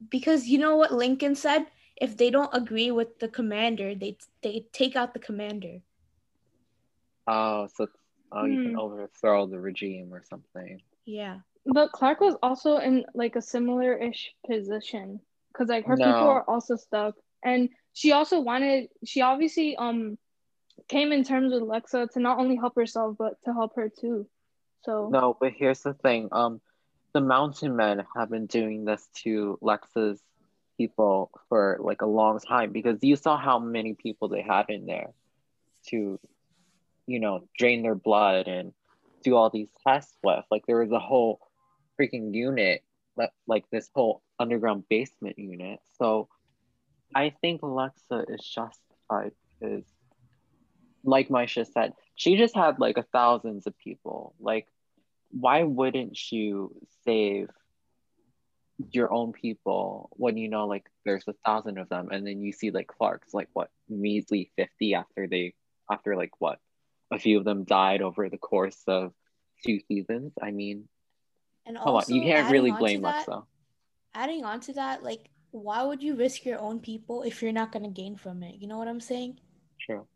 because 0.09 0.47
you 0.47 0.59
know 0.59 0.75
what 0.75 0.93
Lincoln 0.93 1.35
said? 1.35 1.65
If 2.01 2.17
they 2.17 2.31
don't 2.31 2.49
agree 2.53 2.91
with 2.91 3.19
the 3.19 3.29
commander, 3.29 3.95
they 3.95 4.17
they 4.41 4.65
take 4.73 4.95
out 4.95 5.13
the 5.13 5.19
commander. 5.19 5.81
Oh, 7.27 7.67
so 7.75 7.87
oh, 8.31 8.45
you 8.45 8.57
can 8.59 8.73
Hmm. 8.73 8.79
overthrow 8.79 9.45
the 9.45 9.59
regime 9.59 10.13
or 10.13 10.23
something. 10.29 10.81
Yeah. 11.05 11.39
But 11.65 11.91
Clarke 11.91 12.21
was 12.21 12.35
also 12.41 12.77
in 12.77 13.05
like 13.13 13.35
a 13.35 13.41
similar 13.41 13.93
ish 13.93 14.33
position 14.49 15.21
because 15.53 15.69
like 15.69 15.85
her 15.85 15.95
No. 15.97 16.11
people 16.11 16.27
are 16.27 16.49
also 16.49 16.75
stuck, 16.75 17.15
and 17.45 17.69
she 17.93 18.11
also 18.11 18.39
wanted. 18.41 18.89
She 19.05 19.21
obviously 19.21 19.75
um 19.77 20.17
came 20.89 21.11
in 21.11 21.23
terms 21.23 21.53
with 21.53 21.61
Lexa 21.61 22.09
to 22.11 22.19
not 22.19 22.39
only 22.39 22.55
help 22.55 22.75
herself 22.75 23.15
but 23.19 23.35
to 23.45 23.53
help 23.53 23.75
her 23.75 23.89
too. 23.89 24.27
So 24.83 25.09
No, 25.11 25.37
but 25.39 25.53
here's 25.53 25.81
the 25.81 25.93
thing. 25.93 26.29
Um, 26.31 26.61
the 27.13 27.21
Mountain 27.21 27.75
Men 27.75 28.03
have 28.15 28.31
been 28.31 28.47
doing 28.47 28.85
this 28.85 29.07
to 29.23 29.59
Lexa's 29.61 30.23
people 30.81 31.29
for 31.49 31.77
like 31.79 32.01
a 32.01 32.05
long 32.19 32.39
time 32.39 32.71
because 32.71 32.97
you 33.01 33.15
saw 33.15 33.37
how 33.37 33.59
many 33.59 33.93
people 33.93 34.27
they 34.27 34.41
had 34.41 34.65
in 34.69 34.85
there 34.85 35.11
to, 35.87 36.19
you 37.07 37.19
know, 37.19 37.47
drain 37.57 37.83
their 37.83 37.95
blood 37.95 38.47
and 38.47 38.73
do 39.23 39.35
all 39.35 39.49
these 39.49 39.69
tests 39.85 40.17
with. 40.23 40.43
Like 40.49 40.65
there 40.65 40.79
was 40.79 40.91
a 40.91 40.99
whole 40.99 41.39
freaking 41.99 42.33
unit, 42.33 42.83
like 43.47 43.65
this 43.71 43.89
whole 43.93 44.21
underground 44.39 44.83
basement 44.89 45.37
unit. 45.37 45.79
So 45.99 46.27
I 47.13 47.33
think 47.41 47.61
Alexa 47.61 48.25
is 48.29 48.41
justified 48.43 49.33
because, 49.59 49.85
like 51.03 51.29
Maisha 51.29 51.65
said, 51.71 51.93
she 52.15 52.37
just 52.37 52.55
had 52.55 52.79
like 52.79 52.97
a 52.97 53.03
thousands 53.03 53.67
of 53.67 53.77
people. 53.77 54.33
Like, 54.39 54.67
why 55.29 55.63
wouldn't 55.63 56.17
you 56.31 56.73
save 57.05 57.49
your 58.91 59.11
own 59.11 59.31
people 59.33 60.09
when 60.13 60.37
you 60.37 60.49
know 60.49 60.67
like 60.67 60.85
there's 61.05 61.27
a 61.27 61.33
thousand 61.45 61.77
of 61.77 61.89
them, 61.89 62.09
and 62.11 62.25
then 62.25 62.41
you 62.41 62.51
see 62.51 62.71
like 62.71 62.87
Clarke's 62.87 63.33
like 63.33 63.49
what 63.53 63.69
measly 63.89 64.51
fifty 64.55 64.93
after 64.95 65.27
they 65.27 65.53
after 65.89 66.15
like 66.15 66.31
what 66.39 66.59
a 67.11 67.19
few 67.19 67.37
of 67.37 67.45
them 67.45 67.63
died 67.63 68.01
over 68.01 68.29
the 68.29 68.37
course 68.37 68.81
of 68.87 69.13
two 69.65 69.79
seasons. 69.87 70.33
I 70.41 70.51
mean, 70.51 70.87
And 71.65 71.77
come 71.77 71.95
on, 71.95 72.03
you 72.07 72.21
can't 72.21 72.51
really 72.51 72.71
blame 72.71 73.01
that- 73.01 73.27
Lexa. 73.27 73.45
Adding 74.13 74.43
on 74.43 74.59
to 74.61 74.73
that, 74.73 75.03
like 75.03 75.29
why 75.51 75.83
would 75.83 76.01
you 76.01 76.15
risk 76.15 76.45
your 76.45 76.59
own 76.59 76.79
people 76.79 77.23
if 77.23 77.41
you're 77.41 77.51
not 77.51 77.71
gonna 77.71 77.89
gain 77.89 78.15
from 78.15 78.43
it? 78.43 78.55
You 78.55 78.67
know 78.67 78.77
what 78.77 78.87
I'm 78.87 79.01
saying? 79.01 79.39
True. 79.79 80.07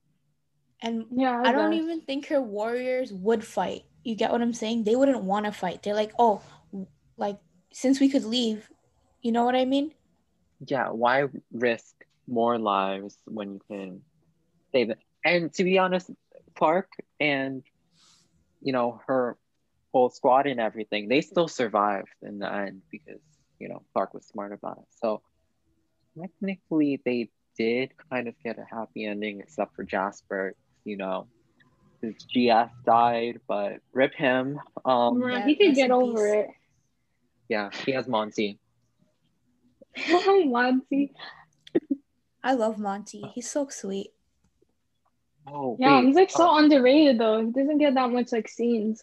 And 0.81 1.05
yeah, 1.11 1.41
I 1.43 1.51
don't 1.51 1.73
even 1.73 2.01
think 2.01 2.27
her 2.27 2.41
warriors 2.41 3.11
would 3.11 3.43
fight. 3.43 3.83
You 4.03 4.15
get 4.15 4.31
what 4.31 4.41
I'm 4.41 4.53
saying? 4.53 4.83
They 4.83 4.95
wouldn't 4.95 5.23
want 5.23 5.45
to 5.45 5.51
fight. 5.51 5.81
They're 5.83 5.95
like, 5.95 6.13
oh, 6.19 6.41
like 7.17 7.39
since 7.75 7.99
we 7.99 8.09
could 8.09 8.23
leave, 8.23 8.69
you 9.21 9.31
know 9.31 9.43
what 9.43 9.55
I 9.55 9.65
mean? 9.65 9.93
yeah, 10.65 10.89
why 10.89 11.25
risk 11.51 11.93
more 12.27 12.57
lives 12.57 13.17
when 13.25 13.53
you 13.55 13.61
can 13.69 14.01
save 14.73 14.89
it? 14.89 14.99
And 15.23 15.53
to 15.55 15.63
be 15.63 15.77
honest, 15.77 16.09
Clarke 16.57 16.91
and 17.19 17.63
you 18.61 18.71
know 18.73 19.01
her 19.07 19.37
whole 19.93 20.09
squad 20.09 20.47
and 20.47 20.59
everything, 20.59 21.09
they 21.09 21.21
still 21.21 21.47
survived 21.47 22.09
in 22.21 22.39
the 22.39 22.51
end 22.51 22.81
because 22.91 23.21
you 23.59 23.69
know 23.69 23.83
Clarke 23.93 24.13
was 24.13 24.25
smart 24.27 24.53
about 24.53 24.77
it. 24.77 24.87
So 25.01 25.21
technically, 26.19 27.01
they 27.05 27.29
did 27.57 27.91
kind 28.11 28.27
of 28.27 28.35
get 28.43 28.57
a 28.57 28.65
happy 28.69 29.05
ending, 29.05 29.41
except 29.41 29.75
for 29.75 29.83
Jasper. 29.83 30.55
You 30.85 30.97
know, 30.97 31.27
his 32.01 32.15
GF 32.35 32.69
died, 32.85 33.39
but 33.47 33.79
rip 33.93 34.13
him. 34.15 34.59
Um, 34.85 35.21
Yeah, 35.21 35.45
he 35.45 35.55
could 35.55 35.75
get 35.75 35.91
over 35.91 36.13
peace. 36.23 36.33
it. 36.45 36.47
Yeah, 37.49 37.69
he 37.85 37.91
has 37.91 38.07
Monty. 38.07 38.59
Monty. 40.45 41.13
I 42.43 42.53
love 42.53 42.77
Monty. 42.77 43.23
He's 43.33 43.49
so 43.49 43.67
sweet. 43.69 44.11
Oh, 45.47 45.77
Yeah, 45.79 45.99
wait, 45.99 46.07
he's 46.07 46.15
like 46.15 46.31
so 46.31 46.49
uh, 46.49 46.57
underrated 46.59 47.19
though. 47.19 47.45
He 47.45 47.51
doesn't 47.51 47.77
get 47.77 47.93
that 47.95 48.11
much 48.11 48.31
like 48.31 48.47
scenes. 48.47 49.01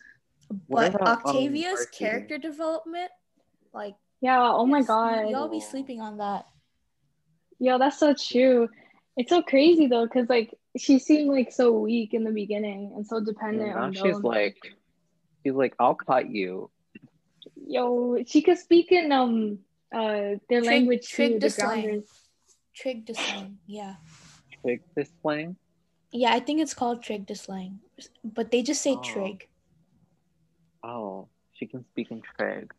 But 0.68 0.94
about, 0.94 1.08
um, 1.08 1.26
Octavia's 1.26 1.72
Mercy? 1.74 1.88
character 1.92 2.38
development, 2.38 3.10
like 3.72 3.94
Yeah. 4.20 4.50
Oh 4.52 4.66
my 4.66 4.82
god. 4.82 5.28
y'all 5.30 5.48
be 5.48 5.60
sleeping 5.60 6.00
on 6.00 6.18
that. 6.18 6.46
Yo, 7.58 7.78
that's 7.78 7.98
so 7.98 8.12
true. 8.14 8.68
It's 9.16 9.30
so 9.30 9.42
crazy 9.42 9.86
though, 9.86 10.04
because 10.06 10.28
like 10.28 10.54
she 10.76 10.98
seemed 10.98 11.30
like 11.30 11.52
so 11.52 11.72
weak 11.72 12.12
in 12.14 12.24
the 12.24 12.30
beginning 12.32 12.92
and 12.96 13.06
so 13.06 13.16
And 13.18 13.26
dependent 13.26 13.70
now 13.74 13.82
on 13.84 13.92
she's 13.92 14.02
Belle. 14.02 14.20
like, 14.22 14.56
she's 15.44 15.54
like, 15.54 15.74
I'll 15.78 15.94
cut 15.94 16.28
you. 16.30 16.70
Yo, 17.76 18.18
she 18.26 18.42
could 18.42 18.58
speak 18.58 18.92
in 18.92 19.10
um 19.12 19.58
uh 19.94 20.36
their 20.48 20.60
Trig- 20.60 20.66
language 20.66 21.08
Trig 21.08 21.32
too, 21.32 21.34
the 21.40 21.46
the 21.48 21.50
slang. 21.50 21.82
grounders. 21.82 22.08
Trigedasleng. 22.76 23.56
Yeah. 23.66 23.94
Trig 24.60 24.80
this 24.94 25.08
slang. 25.22 25.56
Yeah, 26.12 26.32
I 26.36 26.40
think 26.40 26.60
it's 26.60 26.74
called 26.74 27.02
Trigedasleng. 27.02 27.78
But 28.22 28.50
they 28.50 28.60
just 28.62 28.82
say 28.82 28.92
Oh. 28.96 29.00
Trig. 29.00 29.48
Oh, 30.84 31.28
she 31.56 31.64
can 31.66 31.84
speak 31.88 32.10
in 32.10 32.20
Trig. 32.20 32.72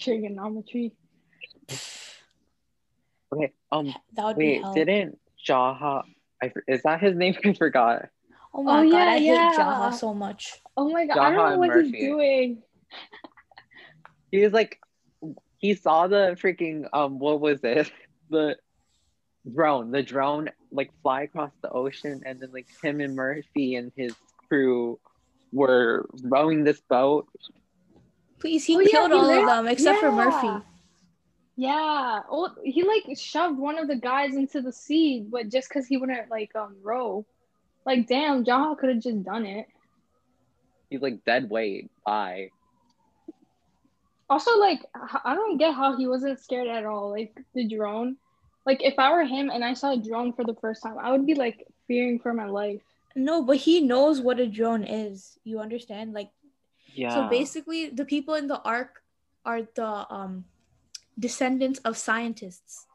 Trigonometry. 0.00 0.92
Okay. 3.32 3.52
Um. 3.70 3.94
That 4.16 4.24
would 4.24 4.38
be 4.38 4.58
Wait. 4.58 4.62
hell. 4.62 4.74
Didn't 4.74 5.18
Jaha? 5.46 6.02
I 6.42 6.50
is 6.66 6.82
that 6.82 6.98
his 7.00 7.14
name? 7.14 7.36
I 7.44 7.52
forgot. 7.52 8.08
Oh 8.52 8.64
my 8.64 8.80
Oh, 8.80 8.82
god, 8.82 8.90
yeah, 8.90 9.06
I 9.06 9.18
hate 9.18 9.26
yeah. 9.26 9.52
Jaha 9.54 9.94
so 9.94 10.12
much. 10.12 10.58
Oh 10.76 10.90
my 10.90 11.06
god, 11.06 11.18
I 11.18 11.30
don't 11.30 11.50
know 11.52 11.58
what 11.58 11.68
Murphy. 11.68 11.90
he's 11.94 12.00
doing. 12.10 12.62
He 14.30 14.42
was 14.42 14.52
like, 14.52 14.78
he 15.58 15.74
saw 15.74 16.06
the 16.06 16.36
freaking 16.40 16.88
um. 16.92 17.18
What 17.18 17.40
was 17.40 17.60
it? 17.62 17.90
The 18.30 18.54
drone. 19.52 19.90
The 19.90 20.02
drone 20.04 20.50
like 20.70 20.90
fly 21.02 21.22
across 21.22 21.50
the 21.62 21.70
ocean, 21.70 22.22
and 22.24 22.38
then 22.38 22.50
like 22.52 22.68
him 22.80 23.00
and 23.00 23.16
Murphy 23.16 23.74
and 23.74 23.90
his 23.96 24.14
crew 24.48 25.00
were 25.52 26.08
rowing 26.22 26.62
this 26.62 26.80
boat. 26.80 27.26
Please, 28.38 28.64
he 28.64 28.76
Oh, 28.76 28.80
yeah, 28.80 28.90
killed 28.90 29.10
he 29.10 29.18
all 29.18 29.30
of 29.30 29.46
them 29.46 29.66
except 29.66 29.98
for 29.98 30.12
Murphy. 30.12 30.64
Yeah. 31.56 32.20
Oh, 32.30 32.54
he 32.62 32.84
like 32.84 33.18
shoved 33.18 33.58
one 33.58 33.78
of 33.78 33.88
the 33.88 33.96
guys 33.96 34.34
into 34.36 34.62
the 34.62 34.72
sea, 34.72 35.26
but 35.28 35.50
just 35.50 35.68
because 35.68 35.86
he 35.86 35.96
wouldn't 35.96 36.30
like 36.30 36.54
um 36.54 36.76
row. 36.82 37.26
Like, 37.84 38.06
damn, 38.06 38.44
Jaha 38.44 38.78
could 38.78 38.90
have 38.90 39.02
just 39.02 39.24
done 39.24 39.44
it. 39.44 39.66
He's 40.88 41.00
like 41.02 41.24
dead 41.24 41.50
weight. 41.50 41.90
Bye. 42.06 42.50
Also, 44.30 44.56
like, 44.58 44.80
I 45.24 45.34
don't 45.34 45.58
get 45.58 45.74
how 45.74 45.96
he 45.96 46.06
wasn't 46.06 46.38
scared 46.38 46.68
at 46.68 46.86
all. 46.86 47.10
Like 47.10 47.36
the 47.54 47.66
drone. 47.66 48.16
Like, 48.64 48.80
if 48.82 48.94
I 48.96 49.10
were 49.10 49.24
him 49.24 49.50
and 49.50 49.64
I 49.64 49.74
saw 49.74 49.92
a 49.92 49.96
drone 49.98 50.32
for 50.32 50.44
the 50.44 50.54
first 50.60 50.82
time, 50.82 50.96
I 51.02 51.10
would 51.10 51.26
be 51.26 51.34
like 51.34 51.66
fearing 51.88 52.20
for 52.20 52.32
my 52.32 52.46
life. 52.46 52.80
No, 53.16 53.42
but 53.42 53.56
he 53.56 53.80
knows 53.80 54.20
what 54.20 54.38
a 54.38 54.46
drone 54.46 54.84
is. 54.84 55.36
You 55.42 55.58
understand? 55.58 56.14
Like 56.14 56.30
Yeah. 56.94 57.10
so 57.10 57.28
basically 57.28 57.90
the 57.90 58.04
people 58.04 58.34
in 58.34 58.46
the 58.46 58.62
ark 58.62 59.02
are 59.44 59.62
the 59.74 60.06
um 60.14 60.44
descendants 61.18 61.80
of 61.80 61.96
scientists. 61.96 62.86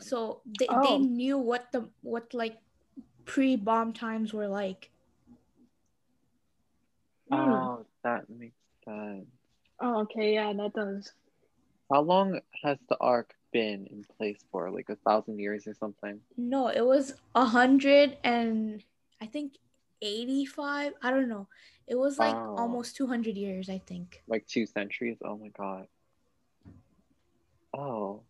So 0.00 0.40
they, 0.46 0.66
Oh. 0.70 0.80
they 0.82 0.98
knew 0.98 1.36
what 1.36 1.68
the 1.72 1.90
what 2.00 2.32
like 2.32 2.56
pre-bomb 3.26 3.92
times 3.92 4.32
were 4.32 4.48
like. 4.48 4.88
Oh, 7.30 7.84
that 8.02 8.30
makes 8.30 8.56
sense. 8.90 9.26
Oh, 9.80 10.00
okay, 10.02 10.34
yeah, 10.34 10.52
that 10.52 10.72
does. 10.74 11.12
How 11.90 12.00
long 12.02 12.40
has 12.62 12.78
the 12.88 12.96
ark 13.00 13.34
been 13.52 13.86
in 13.90 14.04
place 14.16 14.38
for? 14.52 14.70
Like 14.70 14.88
a 14.90 14.96
thousand 14.96 15.38
years 15.38 15.66
or 15.66 15.74
something? 15.74 16.20
No, 16.36 16.68
it 16.68 16.84
was 16.84 17.14
a 17.34 17.44
hundred 17.44 18.18
and 18.22 18.82
I 19.20 19.26
think 19.26 19.54
eighty-five. 20.02 20.92
I 21.02 21.10
don't 21.10 21.28
know. 21.28 21.48
It 21.86 21.96
was 21.96 22.18
like 22.18 22.34
Wow. 22.34 22.54
almost 22.58 22.96
two 22.96 23.06
hundred 23.06 23.36
years, 23.36 23.68
I 23.68 23.78
think. 23.78 24.22
Like 24.28 24.46
two 24.46 24.66
centuries? 24.66 25.18
Oh 25.24 25.36
my 25.36 25.48
god. 25.48 25.86
Oh. 27.76 28.22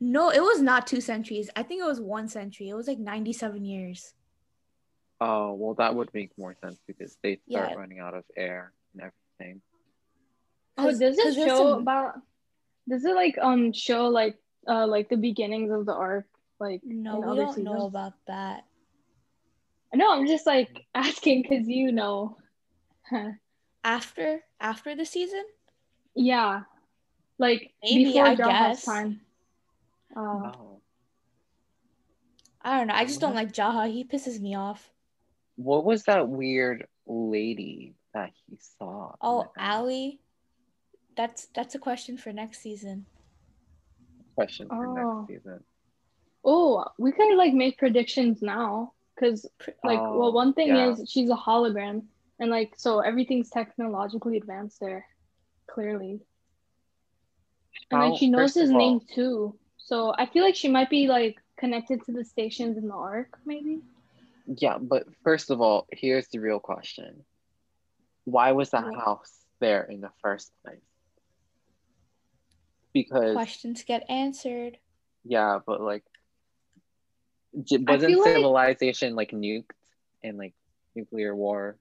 No, 0.00 0.30
it 0.30 0.40
was 0.40 0.62
not 0.62 0.86
two 0.86 1.00
centuries. 1.00 1.50
I 1.56 1.62
think 1.62 1.82
it 1.82 1.86
was 1.86 2.00
one 2.00 2.28
century. 2.28 2.68
It 2.68 2.74
was 2.74 2.88
like 2.88 2.98
ninety-seven 2.98 3.64
years. 3.64 4.14
Oh, 5.20 5.52
well, 5.52 5.74
that 5.74 5.94
would 5.94 6.08
make 6.14 6.30
more 6.38 6.56
sense 6.62 6.78
because 6.86 7.18
they 7.22 7.40
start 7.50 7.70
Yeah. 7.70 7.74
running 7.74 7.98
out 7.98 8.14
of 8.14 8.24
air 8.36 8.72
and 8.94 9.02
everything. 9.02 9.19
Oh, 10.78 10.84
'Cause- 10.84 10.98
does 10.98 11.16
'cause 11.16 11.36
it 11.36 11.40
there's 11.40 11.48
show 11.48 11.72
some- 11.72 11.82
about? 11.82 12.20
Does 12.88 13.04
it 13.04 13.14
like 13.14 13.36
um 13.38 13.72
show 13.72 14.08
like 14.08 14.36
uh 14.66 14.86
like 14.86 15.08
the 15.08 15.16
beginnings 15.16 15.70
of 15.70 15.86
the 15.86 15.94
ark? 15.94 16.26
Like 16.58 16.82
No, 16.84 17.22
in 17.22 17.30
we 17.30 17.36
don't 17.36 17.58
know 17.64 17.86
about 17.86 18.14
that. 18.26 18.64
No, 19.94 20.12
I'm 20.12 20.26
just 20.26 20.46
like 20.46 20.86
asking 20.94 21.42
because 21.42 21.68
you 21.68 21.92
know. 21.92 22.36
After 23.82 24.44
after 24.60 24.94
the 24.94 25.04
season? 25.06 25.42
yeah, 26.14 26.64
like 27.38 27.72
Maybe, 27.82 28.04
before 28.12 28.26
I 28.26 28.36
Jaha's 28.36 28.76
guess. 28.76 28.84
time. 28.84 29.20
Uh, 30.14 30.52
Oh. 30.52 30.80
I 32.62 32.76
don't 32.78 32.88
know. 32.88 32.94
I 32.94 33.06
just 33.06 33.20
don't 33.20 33.34
like 33.34 33.52
Jaha. 33.52 33.90
He 33.90 34.04
pisses 34.04 34.38
me 34.38 34.54
off. 34.54 34.90
What 35.56 35.84
was 35.84 36.04
that 36.04 36.28
weird 36.28 36.86
lady 37.06 37.94
that 38.14 38.30
he 38.48 38.56
saw? 38.78 39.14
Oh, 39.20 39.50
the 39.56 39.62
end? 39.62 39.72
Ali. 39.72 40.20
That's 41.16 41.46
that's 41.54 41.74
a 41.74 41.78
question 41.78 42.16
for 42.16 42.32
next 42.32 42.60
season. 42.62 43.06
Question 44.34 44.68
for 44.68 44.86
Oh. 44.86 45.20
next 45.20 45.28
season. 45.28 45.64
oh, 46.44 46.84
we 46.98 47.12
can 47.12 47.36
like 47.36 47.52
make 47.52 47.76
predictions 47.78 48.40
now 48.40 48.92
because 49.14 49.44
like 49.84 49.98
Oh, 50.00 50.18
well 50.18 50.32
one 50.32 50.54
thing 50.54 50.68
yeah. 50.68 50.90
is 50.90 51.10
she's 51.10 51.28
a 51.28 51.34
hologram 51.34 52.04
and 52.38 52.50
like 52.50 52.72
so 52.78 53.00
everything's 53.00 53.50
technologically 53.50 54.38
advanced 54.38 54.80
there, 54.80 55.04
clearly. 55.66 56.20
And 57.90 58.00
How- 58.00 58.10
like 58.10 58.18
she 58.18 58.30
knows 58.30 58.54
his 58.54 58.70
all- 58.70 58.78
name 58.78 59.00
too. 59.00 59.54
So 59.76 60.14
I 60.16 60.24
feel 60.26 60.44
like 60.44 60.54
she 60.54 60.68
might 60.68 60.88
be 60.88 61.06
like 61.08 61.36
connected 61.56 62.02
to 62.06 62.12
the 62.12 62.24
stations 62.24 62.78
in 62.78 62.88
the 62.88 62.94
ark, 62.94 63.38
maybe. 63.44 63.80
Yeah, 64.46 64.78
but 64.78 65.04
first 65.22 65.50
of 65.50 65.60
all, 65.60 65.86
here's 65.92 66.28
the 66.28 66.38
real 66.38 66.60
question. 66.60 67.24
Why 68.24 68.52
was 68.52 68.70
What? 68.72 68.94
house 68.94 69.44
there 69.60 69.84
in 69.84 70.00
the 70.00 70.10
first 70.22 70.52
place? 70.64 70.80
Because 72.92 73.34
Questions 73.34 73.84
get 73.84 74.08
answered. 74.10 74.78
yeah, 75.24 75.58
but 75.64 75.80
like 75.80 76.04
wasn't 77.52 78.12
feel 78.12 78.20
like- 78.20 78.34
civilization 78.34 79.14
like 79.16 79.30
nuked 79.30 79.70
in 80.22 80.36
like 80.36 80.54
nuclear 80.94 81.34
war? 81.34 81.76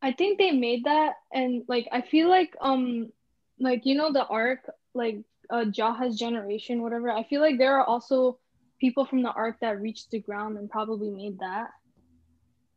I 0.00 0.12
think 0.12 0.38
they 0.38 0.50
made 0.50 0.84
that 0.84 1.14
and 1.32 1.64
like 1.68 1.88
I 1.92 2.00
feel 2.02 2.28
like 2.28 2.56
um 2.60 3.12
like 3.60 3.86
you 3.86 3.94
know 3.94 4.12
the 4.12 4.26
ark 4.26 4.68
like 4.94 5.18
uh 5.50 5.64
Jaha's 5.66 6.18
generation 6.18 6.82
whatever 6.82 7.10
I 7.10 7.22
feel 7.22 7.40
like 7.40 7.58
there 7.58 7.78
are 7.78 7.84
also 7.84 8.38
people 8.80 9.04
from 9.04 9.22
the 9.22 9.30
ark 9.30 9.58
that 9.60 9.80
reached 9.80 10.10
the 10.10 10.18
ground 10.18 10.58
and 10.58 10.68
probably 10.68 11.10
made 11.10 11.38
that 11.38 11.70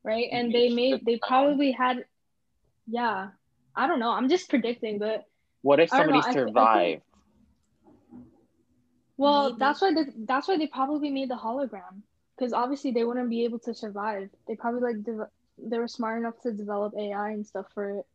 right 0.06 0.28
and 0.32 0.54
they 0.54 0.64
Reached 0.70 0.76
made 0.76 1.06
they 1.06 1.20
probably 1.28 1.72
had 1.72 2.06
yeah 2.88 3.30
I 3.76 3.88
don't 3.88 4.00
know 4.00 4.12
I'm 4.12 4.30
just 4.30 4.50
predicting 4.50 5.00
but 5.00 5.26
What 5.64 5.80
if 5.80 5.92
I 5.94 5.98
know, 5.98 6.04
somebody 6.04 6.20
I 6.20 6.22
thi- 6.22 6.30
I 6.30 6.34
think- 6.34 6.48
survived? 6.50 7.02
well 9.18 9.50
Maybe. 9.50 9.60
that's 9.60 9.82
why 9.82 9.94
they, 9.94 10.04
that's 10.26 10.48
why 10.48 10.58
they 10.58 10.68
probably 10.68 11.10
made 11.10 11.30
the 11.30 11.36
hologram 11.36 12.02
because 12.38 12.54
obviously 12.54 12.92
they 12.92 13.04
wouldn't 13.04 13.30
be 13.30 13.44
able 13.46 13.60
to 13.60 13.74
survive 13.74 14.30
they 14.48 14.56
probably 14.56 14.82
like 14.82 15.04
dev- 15.04 15.30
they 15.58 15.78
were 15.80 15.88
smart 15.88 16.20
enough 16.20 16.40
to 16.44 16.52
develop 16.52 16.94
AI 16.98 17.32
and 17.32 17.46
stuff 17.48 17.66
for 17.74 18.00
it 18.00 18.06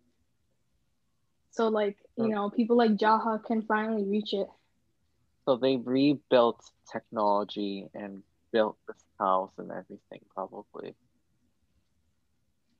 so 1.50 1.68
like 1.68 1.96
you 2.16 2.28
know 2.28 2.50
people 2.50 2.76
like 2.76 2.92
Jaha 2.92 3.42
can 3.44 3.62
finally 3.62 4.04
reach 4.04 4.32
it 4.32 4.48
So 5.46 5.56
they 5.56 5.76
rebuilt 5.76 6.60
technology 6.92 7.88
and 7.94 8.22
built 8.52 8.76
this 8.86 9.02
house 9.18 9.52
and 9.58 9.70
everything, 9.70 10.20
probably. 10.34 10.94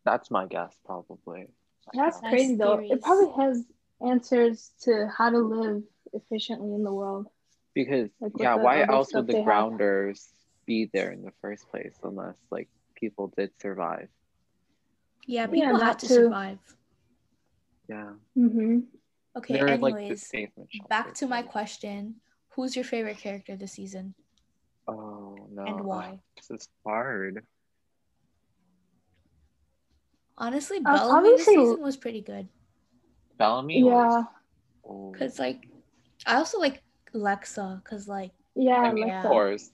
That's 0.05 0.31
my 0.31 0.47
guess, 0.47 0.75
probably. 0.85 1.47
that's 1.93 2.23
Nice 2.23 2.31
crazy 2.31 2.55
though 2.57 2.79
it 2.79 3.03
probably 3.03 3.45
has 3.45 3.65
answers 4.01 4.73
to 4.83 5.09
how 5.17 5.31
to 5.31 5.39
live 5.39 5.83
efficiently 6.13 6.75
in 6.75 6.83
the 6.85 6.93
world 6.93 7.27
Because 7.75 8.11
Like 8.21 8.33
yeah, 8.37 8.55
why 8.55 8.83
else 8.83 9.13
would 9.15 9.27
the 9.27 9.33
they 9.35 9.39
have. 9.39 9.45
grounders 9.47 10.29
be 10.67 10.91
there 10.93 11.11
in 11.13 11.23
the 11.23 11.33
first 11.41 11.69
place 11.71 11.97
unless 12.03 12.37
like 12.51 12.69
people 12.97 13.33
did 13.37 13.51
survive? 13.61 14.09
Yeah, 15.27 15.47
Yeah, 15.47 15.47
people 15.47 15.79
that 15.79 15.85
have 15.85 15.97
to 15.99 16.07
too. 16.09 16.15
survive. 16.15 16.59
Yeah. 17.89 18.13
mm-hmm. 18.37 18.79
Okay, 19.37 19.55
They're 19.55 19.69
anyways, 19.69 20.29
basement 20.33 20.69
back 20.89 21.15
to 21.15 21.27
my 21.27 21.43
question. 21.43 22.17
Who's 22.55 22.75
your 22.77 22.85
favorite 22.85 23.19
character 23.19 23.57
this 23.57 23.73
season? 23.73 24.15
Oh 24.87 25.49
no. 25.53 25.65
And 25.67 25.85
why? 25.85 26.21
This 26.37 26.51
is 26.51 26.69
hard. 26.85 27.45
Honestly, 30.41 30.79
I'll 30.87 30.97
Bellamy 30.97 31.37
this 31.37 31.45
season 31.45 31.83
was 31.83 31.99
pretty 31.99 32.23
good. 32.23 32.49
Bellamy 33.37 33.85
yeah 33.85 34.25
or 34.83 35.15
Cause 35.15 35.39
like, 35.39 35.69
I 36.27 36.37
also 36.37 36.59
like 36.59 36.83
Lexa. 37.15 37.85
Cause 37.85 38.09
like 38.09 38.33
yeah 38.55 38.79
I 38.79 38.93
mean 38.93 39.09
yeah. 39.09 39.23
that. 39.23 39.29
Thor's. 39.29 39.71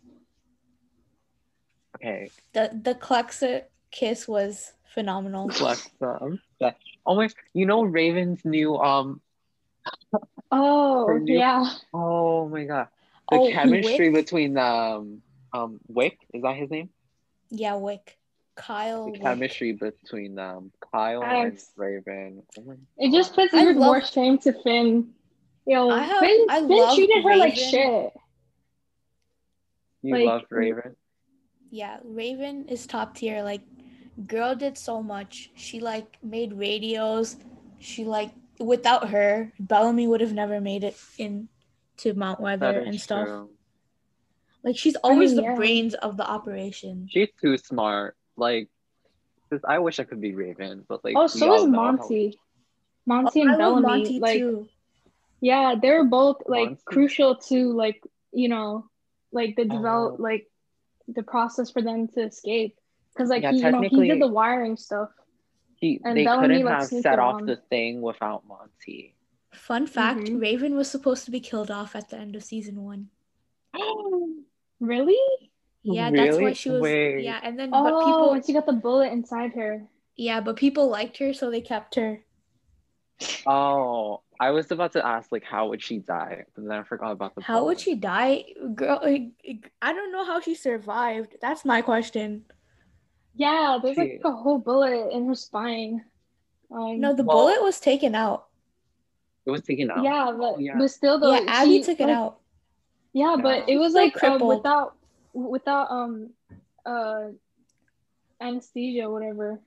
Okay. 1.96 2.30
the 2.52 2.78
the 2.82 2.94
Clexa 2.94 3.62
kiss 3.90 4.26
was 4.28 4.72
phenomenal. 4.92 5.50
Alexa. 5.60 6.18
I'm. 6.20 6.40
Oh 7.06 7.14
my 7.14 7.28
you 7.54 7.66
know 7.66 7.84
Raven's 7.84 8.44
new 8.44 8.76
um 8.76 9.20
oh 10.50 11.18
new- 11.22 11.38
yeah 11.38 11.64
oh 11.94 12.48
my 12.48 12.64
god. 12.64 12.88
The 13.30 13.38
Oh, 13.38 13.50
chemistry 13.52 14.10
Wick? 14.10 14.24
between 14.24 14.58
um 14.58 15.22
um 15.52 15.80
Wick, 15.86 16.18
is 16.34 16.42
that 16.42 16.56
his 16.56 16.70
name? 16.70 16.90
Yeah, 17.50 17.76
Wick, 17.76 18.18
Kyle. 18.56 19.04
The 19.06 19.12
Wick. 19.12 19.22
chemistry 19.22 19.72
between 19.72 20.34
them, 20.34 20.72
Kyle 20.92 21.22
and 21.22 21.58
Raven. 21.76 22.42
Oh 22.58 22.74
it 22.98 23.12
just 23.12 23.34
puts 23.34 23.54
even 23.54 23.78
love- 23.78 23.86
more 23.86 24.00
shame 24.02 24.38
to 24.38 24.52
Finn 24.62 25.12
yo 25.66 25.90
I 25.90 26.02
have- 26.02 26.20
Finn, 26.20 26.46
I 26.48 26.60
Finn 26.60 26.68
love 26.68 26.94
treated 26.96 27.22
her 27.22 27.36
like 27.36 27.54
shit 27.54 28.12
you 30.02 30.14
like- 30.14 30.24
love 30.26 30.42
Raven. 30.50 30.96
Yeah, 31.70 31.98
Raven 32.04 32.68
is 32.68 32.86
top 32.86 33.16
tier. 33.16 33.42
Like, 33.42 33.62
girl 34.26 34.54
did 34.54 34.78
so 34.78 35.02
much. 35.02 35.50
She 35.56 35.80
like 35.80 36.16
made 36.22 36.52
radios. 36.52 37.36
She 37.78 38.04
like 38.04 38.30
without 38.58 39.10
her, 39.10 39.52
Bellamy 39.60 40.06
would 40.06 40.20
have 40.20 40.32
never 40.32 40.60
made 40.60 40.84
it 40.84 40.96
in 41.18 41.48
to 41.98 42.14
Mount 42.14 42.40
Weather 42.40 42.80
and 42.80 42.98
stuff. 43.00 43.26
true. 43.26 43.50
Like 44.62 44.76
she's 44.76 44.96
always 44.96 45.30
mean, 45.30 45.36
the 45.36 45.42
yeah. 45.42 45.54
brains 45.56 45.94
of 45.94 46.16
the 46.16 46.26
operation. 46.26 47.08
She's 47.10 47.28
too 47.40 47.58
smart. 47.58 48.16
Like, 48.36 48.68
'cause 49.50 49.60
I 49.64 49.78
wish 49.78 49.98
I 50.00 50.04
could 50.04 50.20
be 50.20 50.34
Raven, 50.34 50.84
but 50.88 51.04
like. 51.04 51.14
oh 51.16 51.22
we 51.22 51.28
so 51.28 51.54
is 51.54 51.64
know 51.66 51.80
how- 51.82 51.92
Monty 51.92 52.38
Monty 53.06 53.40
Oh, 53.40 53.42
and 53.44 53.52
I 53.52 53.56
Bellamy 53.58 53.82
Monty 53.86 54.18
like 54.18 54.38
too. 54.38 54.68
yeah 55.40 55.74
they're 55.80 56.04
both 56.04 56.42
like 56.46 56.70
Monty. 56.70 56.82
crucial 56.84 57.36
to 57.36 57.72
like 57.72 58.02
you 58.32 58.48
know 58.48 58.88
like 59.32 59.54
the 59.56 59.64
develop 59.64 60.16
Oh. 60.18 60.22
like 60.22 60.50
the 61.08 61.22
process 61.22 61.70
for 61.70 61.80
them 61.82 62.08
to 62.08 62.22
escape 62.22 62.76
because 63.12 63.30
like 63.30 63.42
Yeah, 63.42 63.52
he, 63.52 63.58
you 63.62 63.70
know, 63.70 63.80
he 63.82 64.08
did 64.08 64.20
the 64.20 64.26
wiring 64.28 64.76
stuff 64.76 65.10
He, 65.78 66.00
And 66.04 66.16
they 66.16 66.24
Bellamy, 66.24 66.48
couldn't 66.48 66.64
like, 66.64 66.74
have 66.80 66.88
set 66.88 67.18
off 67.18 67.36
around. 67.36 67.46
the 67.46 67.56
thing 67.68 68.00
without 68.02 68.46
Monty. 68.48 69.14
Fun 69.52 69.86
fact: 69.86 70.20
Mhm. 70.28 70.40
Raven 70.40 70.74
was 70.74 70.90
supposed 70.90 71.24
to 71.26 71.30
be 71.30 71.38
killed 71.38 71.70
off 71.70 71.94
at 71.94 72.08
the 72.08 72.16
end 72.18 72.34
of 72.34 72.42
season 72.42 72.82
one. 72.82 73.10
Really? 74.80 75.45
Yeah, 75.86 76.10
that's 76.10 76.36
why 76.38 76.52
she 76.52 76.70
was. 76.70 76.80
Wait. 76.80 77.22
Yeah, 77.22 77.40
and 77.42 77.58
then 77.58 77.70
Oh, 77.72 77.84
but 77.84 78.04
people. 78.04 78.32
and 78.32 78.44
she 78.44 78.52
got 78.52 78.66
the 78.66 78.72
bullet 78.72 79.12
inside 79.12 79.52
her. 79.54 79.82
Yeah, 80.16 80.40
but 80.40 80.56
people 80.56 80.88
liked 80.88 81.18
her, 81.18 81.32
so 81.32 81.50
they 81.50 81.60
kept 81.60 81.94
her. 81.94 82.20
Oh, 83.46 84.20
I 84.38 84.50
was 84.50 84.70
about 84.70 84.92
to 84.92 85.06
ask 85.06 85.32
like 85.32 85.44
how 85.44 85.68
would 85.68 85.82
she 85.82 85.98
die, 85.98 86.44
but 86.54 86.64
then 86.66 86.78
I 86.78 86.82
forgot 86.82 87.12
about 87.12 87.34
the. 87.34 87.42
How 87.42 87.64
would 87.64 87.80
she 87.80 87.94
die, 87.94 88.44
girl? 88.74 89.00
I 89.02 89.92
don't 89.92 90.12
know 90.12 90.24
how 90.24 90.40
she 90.40 90.54
survived. 90.54 91.36
That's 91.40 91.64
my 91.64 91.80
question. 91.82 92.44
Yeah, 93.34 93.78
there's 93.82 93.96
like 93.96 94.20
a 94.24 94.32
whole 94.32 94.58
bullet 94.58 95.12
in 95.12 95.26
her 95.28 95.34
spine. 95.34 96.04
Um, 96.70 97.00
No, 97.00 97.14
the 97.14 97.22
Well- 97.22 97.36
bullet 97.46 97.62
was 97.62 97.78
taken 97.80 98.14
out. 98.14 98.46
It 99.46 99.50
was 99.50 99.62
taken 99.62 99.88
out. 99.92 100.02
yeah, 100.02 100.32
but, 100.36 100.60
yeah. 100.60 100.74
but 100.76 100.90
still 100.90 101.20
though. 101.20 101.32
yeah, 101.32 101.44
Abby 101.46 101.78
she, 101.78 101.82
took 101.84 102.00
it 102.00 102.08
like, 102.08 102.16
out. 102.16 102.40
Yeah, 103.12 103.36
but 103.40 103.68
it 103.68 103.78
was 103.78 103.94
like 103.94 104.12
crippled. 104.14 104.56
without 104.56 104.95
without 105.36 105.90
um 105.90 106.30
uh 106.84 107.28
anesthesia 108.40 109.08
whatever. 109.10 109.60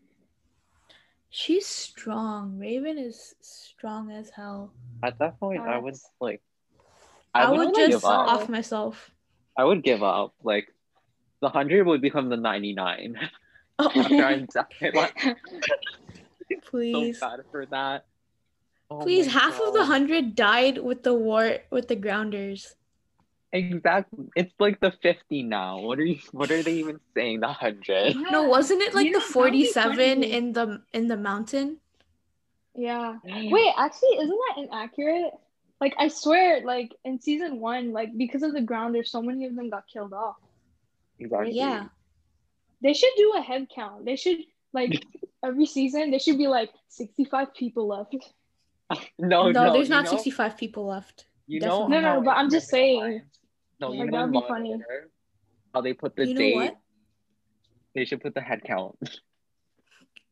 She's 1.29 1.67
strong. 1.67 2.57
Raven 2.57 2.97
is 2.97 3.35
strong 3.41 4.11
as 4.11 4.31
hell. 4.31 4.73
At 5.03 5.19
that 5.19 5.39
point, 5.39 5.61
I 5.61 5.73
Facts. 5.73 5.83
would 5.83 5.95
like. 6.19 6.41
I, 7.35 7.43
I, 7.43 7.51
would 7.51 7.59
would 7.59 7.75
just 7.75 7.91
give 7.91 8.05
up. 8.05 8.27
off 8.27 8.49
myself. 8.49 9.11
I 9.55 9.63
would 9.63 9.83
give 9.83 10.01
up. 10.01 10.33
Like, 10.41 10.73
the 11.41 11.49
hundred 11.49 11.85
would 11.85 12.01
become 12.01 12.29
the 12.29 12.37
ninety 12.37 12.73
nine. 12.73 13.17
Oh, 13.77 13.91
After 13.95 14.25
I 14.25 14.39
die, 14.39 14.91
like, 14.93 15.21
so 15.21 15.35
please, 16.65 17.19
bad 17.19 17.39
for 17.51 17.65
that. 17.67 18.05
Oh 18.89 18.99
please. 18.99 19.27
my 19.27 19.33
Half 19.33 19.61
of 19.61 19.73
the 19.73 19.85
hundred 19.85 20.35
died 20.35 20.79
with 20.79 21.03
the 21.03 21.13
war 21.13 21.59
with 21.69 21.87
the 21.87 21.95
grounders. 21.95 22.75
Exactly. 23.51 24.25
It's 24.35 24.53
like 24.59 24.79
the 24.79 24.91
fifty 25.01 25.41
now. 25.43 25.79
What 25.79 25.99
are 25.99 26.05
you? 26.05 26.19
What 26.31 26.51
are 26.51 26.61
they 26.61 26.73
even 26.73 26.99
saying? 27.15 27.39
The 27.39 27.47
hundred. 27.47 28.15
No, 28.31 28.43
wasn't 28.43 28.81
it 28.81 28.93
like 28.93 29.07
You 29.07 29.13
the 29.13 29.19
know, 29.19 29.25
that'd 29.25 29.29
be 29.29 29.33
forty-seven 29.33 30.23
in 30.23 30.53
the 30.53 30.81
in 30.93 31.07
the 31.07 31.17
mountain? 31.17 31.77
Yeah. 32.75 33.17
Wait, 33.25 33.73
actually, 33.77 34.17
isn't 34.21 34.39
that 34.55 34.63
inaccurate? 34.63 35.31
Like, 35.81 35.95
I 35.97 36.09
swear, 36.09 36.61
like 36.63 36.93
in 37.03 37.19
season 37.19 37.59
one, 37.59 37.91
like 37.91 38.15
because 38.15 38.43
of 38.43 38.53
the 38.53 38.61
ground 38.61 38.93
there's 38.93 39.11
so 39.11 39.21
many 39.21 39.45
of 39.45 39.55
them 39.55 39.69
got 39.69 39.85
killed 39.91 40.13
off. 40.13 40.35
Exactly. 41.19 41.53
Yeah. 41.53 41.85
They 42.81 42.93
should 42.93 43.11
do 43.17 43.33
a 43.35 43.41
head 43.41 43.67
count. 43.73 44.05
They 44.05 44.15
should 44.15 44.39
like 44.73 45.03
every 45.43 45.65
season. 45.65 46.11
They 46.11 46.19
should 46.19 46.37
be 46.37 46.47
like 46.47 46.69
sixty-five 46.89 47.53
people 47.55 47.87
left. 47.87 48.15
No, 49.19 49.51
no, 49.51 49.65
no. 49.65 49.73
there's 49.73 49.87
you 49.89 49.93
not 49.95 50.05
know- 50.05 50.11
sixty-five 50.11 50.57
people 50.57 50.85
left. 50.87 51.25
You 51.47 51.59
know, 51.59 51.81
Definitely. 51.89 52.01
No, 52.01 52.15
no, 52.15 52.21
but 52.21 52.31
I'm 52.37 52.49
just 52.49 52.69
Criminal 52.69 53.01
saying. 53.01 53.21
Minds- 53.79 53.81
No, 53.81 53.93
you 53.93 53.99
Like, 54.03 54.11
know, 54.11 54.17
that'd 54.19 54.31
be 54.31 54.37
Law 54.39 54.47
funny. 54.47 54.81
How 55.73 55.81
they 55.81 55.93
put 55.93 56.15
the 56.15 56.25
You 56.27 56.33
know 56.33 56.39
date. 56.39 56.55
what? 56.55 56.77
They 57.95 58.05
should 58.05 58.21
put 58.21 58.33
the 58.33 58.41
head 58.41 58.63
count. 58.63 58.97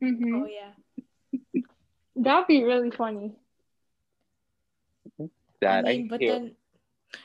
Mhm. 0.01 0.43
Oh 0.43 0.45
yeah. 0.47 0.73
That'd 2.15 2.47
be 2.47 2.63
really 2.63 2.91
funny. 2.91 3.35
That 5.61 5.85
I 5.85 5.89
I, 5.89 6.07
but 6.09 6.19
hate. 6.21 6.27
then 6.29 6.55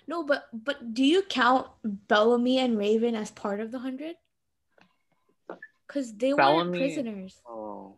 no, 0.07 0.23
but 0.23 0.45
but 0.53 0.95
do 0.95 1.05
you 1.05 1.23
count 1.23 1.67
Bellamy 1.85 2.59
and 2.59 2.79
Raven 2.79 3.15
as 3.15 3.31
part 3.31 3.61
of 3.61 3.71
the 3.71 3.79
hundred? 3.79 4.17
Cause 5.89 6.17
they 6.17 6.33
weren't 6.33 6.73
prisoners. 6.73 7.43
Oh. 7.47 7.97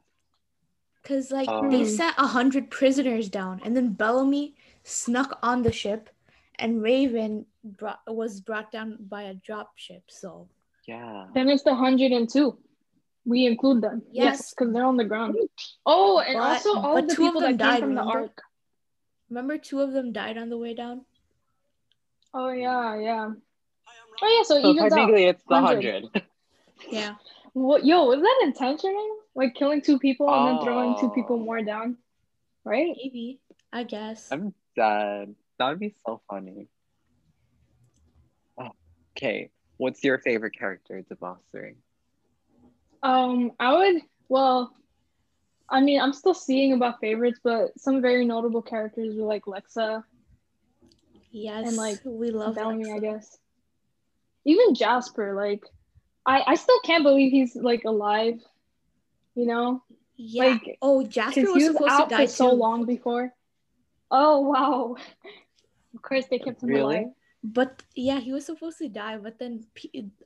Cause 1.04 1.30
like 1.30 1.46
they 1.70 1.78
Hmm. 1.82 1.84
set 1.84 2.14
a 2.18 2.26
hundred 2.26 2.70
prisoners 2.70 3.28
down, 3.28 3.60
and 3.64 3.76
then 3.76 3.92
Bellamy 3.92 4.56
snuck 4.82 5.38
on 5.42 5.62
the 5.62 5.70
ship, 5.70 6.10
and 6.58 6.82
Raven 6.82 7.46
brought 7.64 8.00
was 8.06 8.40
brought 8.40 8.70
down 8.72 8.98
by 9.08 9.22
a 9.24 9.34
drop 9.34 9.72
ship. 9.76 10.02
So 10.08 10.48
Yeah. 10.86 11.26
Then 11.34 11.48
it's 11.48 11.62
the 11.62 11.74
hundred 11.74 12.12
and 12.12 12.28
two. 12.28 12.58
We 13.26 13.46
include 13.46 13.80
them. 13.82 14.02
Yes, 14.12 14.24
Yes. 14.24 14.50
because 14.54 14.72
they're 14.74 14.84
on 14.84 14.96
the 14.98 15.04
ground. 15.04 15.36
Oh, 15.86 16.18
and 16.20 16.36
But- 16.38 16.42
also 16.44 16.78
all 16.78 16.94
the 17.00 17.02
two 17.14 17.22
of 17.24 17.28
people 17.28 17.40
them 17.40 17.56
that 17.56 17.64
came 17.64 17.70
died, 17.72 17.80
from 17.80 17.94
the 17.94 18.02
ark. 18.02 18.42
remember, 19.30 19.56
two 19.58 19.80
of 19.80 19.92
them 19.92 20.12
died 20.12 20.36
on 20.36 20.50
the 20.50 20.58
way 20.58 20.74
down. 20.74 21.06
Oh 22.34 22.50
yeah, 22.50 22.98
yeah. 22.98 23.30
Oh 24.22 24.28
yeah, 24.28 24.42
so, 24.44 24.56
it 24.58 24.62
So 24.62 24.70
evens 24.70 24.92
out. 24.92 25.10
it's 25.10 25.42
the 25.48 25.54
100. 25.54 26.04
hundred. 26.04 26.22
Yeah. 26.90 27.14
What? 27.54 27.84
Yo, 27.84 28.04
was 28.06 28.20
that 28.20 28.40
intentional? 28.44 29.18
Like 29.34 29.54
killing 29.54 29.80
two 29.80 29.98
people 29.98 30.28
and 30.32 30.58
then 30.58 30.64
throwing 30.64 30.96
two 31.00 31.10
people 31.10 31.36
Oh. 31.36 31.44
more 31.44 31.62
down, 31.62 31.96
right? 32.64 32.94
Maybe. 32.96 33.40
I 33.72 33.82
guess. 33.84 34.30
I'm 34.30 34.54
dead. 34.76 35.34
That 35.58 35.68
would 35.68 35.80
be 35.80 35.94
so 36.04 36.20
funny. 36.28 36.68
Okay, 39.16 39.50
what's 39.76 40.02
your 40.02 40.18
favorite 40.18 40.58
character 40.58 41.02
to 41.02 41.16
Boss 41.16 41.38
Three? 41.52 41.76
Um, 43.02 43.52
I 43.60 43.72
would. 43.72 44.02
Well, 44.28 44.74
I 45.68 45.80
mean, 45.80 46.00
I'm 46.00 46.12
still 46.12 46.34
seeing 46.34 46.72
about 46.72 47.00
favorites, 47.00 47.38
but 47.42 47.78
some 47.78 48.02
very 48.02 48.24
notable 48.24 48.62
characters 48.62 49.14
were 49.16 49.26
like 49.26 49.44
Lexa, 49.44 50.02
Yes. 51.34 51.66
And 51.66 51.76
like, 51.76 51.98
we 52.04 52.30
love 52.30 52.54
Bellamy, 52.54 52.84
Lexa. 52.84 52.96
I 52.96 52.98
guess. 53.00 53.38
Even 54.44 54.74
Jasper, 54.74 55.34
like, 55.34 55.64
I 56.24 56.44
I 56.46 56.54
still 56.54 56.78
can't 56.84 57.02
believe 57.02 57.32
he's 57.32 57.56
like 57.56 57.82
alive. 57.84 58.40
You 59.34 59.46
know, 59.46 59.82
Yeah. 60.16 60.44
Like, 60.44 60.78
oh, 60.80 61.02
Jasper 61.02 61.40
was 61.40 61.62
he 61.62 61.68
was 61.68 61.76
supposed 61.76 61.90
out 61.90 62.08
to 62.08 62.14
die 62.14 62.26
for 62.26 62.32
so 62.32 62.52
long 62.52 62.86
before. 62.86 63.32
Oh 64.12 64.40
wow! 64.42 64.96
Of 65.94 66.02
course, 66.02 66.26
they 66.26 66.38
kept 66.38 66.62
him 66.62 66.68
Really? 66.70 66.96
alive. 66.96 67.12
But 67.44 67.82
yeah, 67.94 68.20
he 68.20 68.32
was 68.32 68.46
supposed 68.46 68.78
to 68.78 68.88
die, 68.88 69.18
but 69.18 69.38
then 69.38 69.66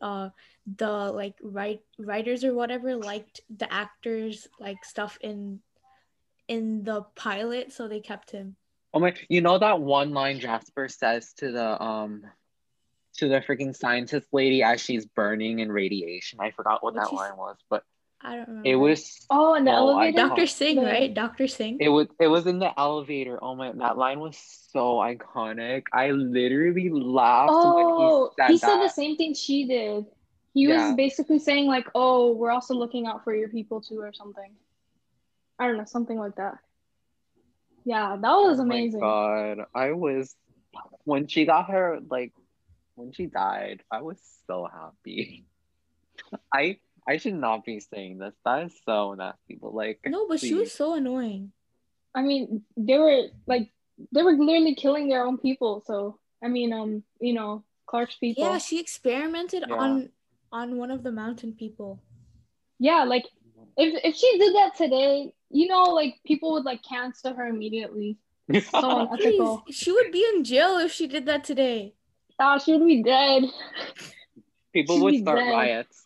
uh 0.00 0.31
the 0.76 0.88
like 0.88 1.35
write 1.42 1.83
writers 1.98 2.44
or 2.44 2.54
whatever 2.54 2.94
liked 2.94 3.40
the 3.50 3.70
actors 3.72 4.46
like 4.61 4.85
stuff 4.85 5.18
in 5.20 5.61
in 6.46 6.85
the 6.85 7.02
pilot, 7.16 7.72
so 7.72 7.88
they 7.88 8.00
kept 8.00 8.31
him. 8.31 8.57
Oh 8.94 9.00
my! 9.00 9.14
You 9.28 9.40
know 9.40 9.59
that 9.59 9.81
one 9.81 10.12
line 10.14 10.40
Jasper 10.40 10.88
says 10.88 11.33
to 11.35 11.50
the 11.50 11.83
um, 11.83 12.22
to 13.18 13.28
the 13.28 13.40
freaking 13.40 13.76
scientist 13.76 14.28
lady 14.33 14.62
as 14.62 14.81
she's 14.81 15.04
burning 15.04 15.59
in 15.59 15.70
radiation. 15.70 16.38
I 16.40 16.52
forgot 16.52 16.83
what 16.83 16.94
What's 16.94 17.11
that 17.11 17.16
line 17.16 17.37
was, 17.37 17.57
but 17.68 17.83
I 18.20 18.37
don't 18.37 18.48
remember. 18.48 18.68
it 18.68 18.74
was 18.76 19.26
Oh, 19.31 19.54
in 19.54 19.64
the 19.64 19.70
Oh, 19.70 19.76
elevator. 19.90 20.16
Dr. 20.28 20.46
Tsing, 20.46 20.83
right? 20.83 21.12
Dr. 21.14 21.46
Tsing. 21.46 21.76
it 21.81 21.88
was 21.88 22.09
it 22.18 22.26
was 22.26 22.46
in 22.46 22.59
the 22.59 22.78
elevator. 22.78 23.38
Oh 23.42 23.54
my! 23.54 23.72
That 23.72 23.96
line 23.96 24.18
was 24.20 24.37
so 24.72 24.96
iconic. 24.96 25.85
I 25.92 26.11
literally 26.11 26.90
laughed 26.90 27.52
Oh, 27.54 27.74
when 27.74 27.88
he 27.96 28.35
said 28.42 28.50
he 28.50 28.59
said 28.59 28.68
that. 28.76 28.83
the 28.83 28.88
same 28.88 29.16
thing 29.16 29.35
she 29.35 29.66
did. 29.66 30.07
He 30.54 30.62
Yeah. 30.66 30.88
was 30.88 30.96
basically 30.96 31.38
saying 31.38 31.66
like, 31.66 31.87
"Oh, 31.94 32.33
we're 32.33 32.50
also 32.50 32.74
looking 32.74 33.07
out 33.07 33.22
for 33.22 33.35
your 33.35 33.48
people 33.48 33.81
too," 33.81 34.00
or 34.00 34.12
something. 34.12 34.50
I 35.59 35.66
don't 35.68 35.76
know, 35.76 35.85
something 35.85 36.18
like 36.18 36.37
that. 36.37 36.59
Yeah, 37.85 38.16
that 38.20 38.28
oh 38.28 38.48
was 38.48 38.59
Oh 38.59 38.64
my 38.64 38.74
amazing. 38.74 39.00
God, 39.00 39.59
I 39.74 39.92
was 39.92 40.35
when 41.04 41.26
she 41.28 41.44
got 41.46 41.70
her 41.70 42.00
like 42.11 42.33
when 42.96 43.12
she 43.12 43.26
died. 43.26 43.83
I 43.90 44.02
was 44.02 44.18
so 44.46 44.66
happy. 44.70 45.46
I 46.52 46.78
I 47.09 47.16
should 47.16 47.35
not 47.35 47.64
be 47.64 47.81
saying 47.81 48.18
this. 48.18 48.35
That 48.44 48.64
is 48.64 48.75
so 48.85 49.14
nasty. 49.14 49.57
But 49.61 49.75
like, 49.75 50.01
No, 50.07 50.29
but 50.29 50.40
she 50.40 50.53
was 50.55 50.71
so 50.73 50.92
annoying. 50.94 51.53
I 52.14 52.21
mean, 52.23 52.62
they 52.77 52.99
were 52.99 53.23
like, 53.47 53.71
they 54.12 54.23
were 54.23 54.33
literally 54.33 54.75
killing 54.75 55.09
their 55.09 55.25
own 55.25 55.38
people. 55.38 55.83
So 55.87 56.18
I 56.44 56.49
mean, 56.49 56.73
um, 56.73 57.03
you 57.21 57.33
know, 57.33 57.64
Clarke's 57.87 58.16
people. 58.16 58.44
Yeah, 58.44 58.59
she 58.59 58.79
experimented 58.79 59.64
Yeah. 59.66 59.75
on 59.75 60.11
on 60.53 60.77
one 60.77 60.90
of 60.90 61.03
the 61.03 61.11
mountain 61.12 61.55
people. 61.55 61.99
Yeah, 62.79 63.05
like 63.05 63.25
if 63.77 64.01
if 64.05 64.14
she 64.14 64.38
did 64.38 64.55
that 64.55 64.77
today, 64.77 65.33
you 65.51 65.66
know, 65.66 65.85
like 65.85 66.21
people 66.27 66.53
would 66.53 66.64
like 66.64 66.83
cancel 66.83 67.35
her 67.35 67.47
immediately. 67.47 68.18
So 68.71 69.01
unethical. 69.09 69.62
Please, 69.66 69.77
she 69.77 69.92
would 69.92 70.12
be 70.12 70.25
in 70.35 70.44
jail 70.44 70.77
if 70.79 70.92
she 70.92 71.07
did 71.07 71.25
that 71.27 71.42
today. 71.44 71.94
Ah, 72.38 72.59
she 72.59 72.73
would 72.73 72.87
be 72.87 73.03
dead. 73.03 73.44
People 74.73 74.97
She'd 74.97 75.03
would 75.05 75.21
start 75.23 75.38
dead. 75.38 75.51
riots. 75.53 76.05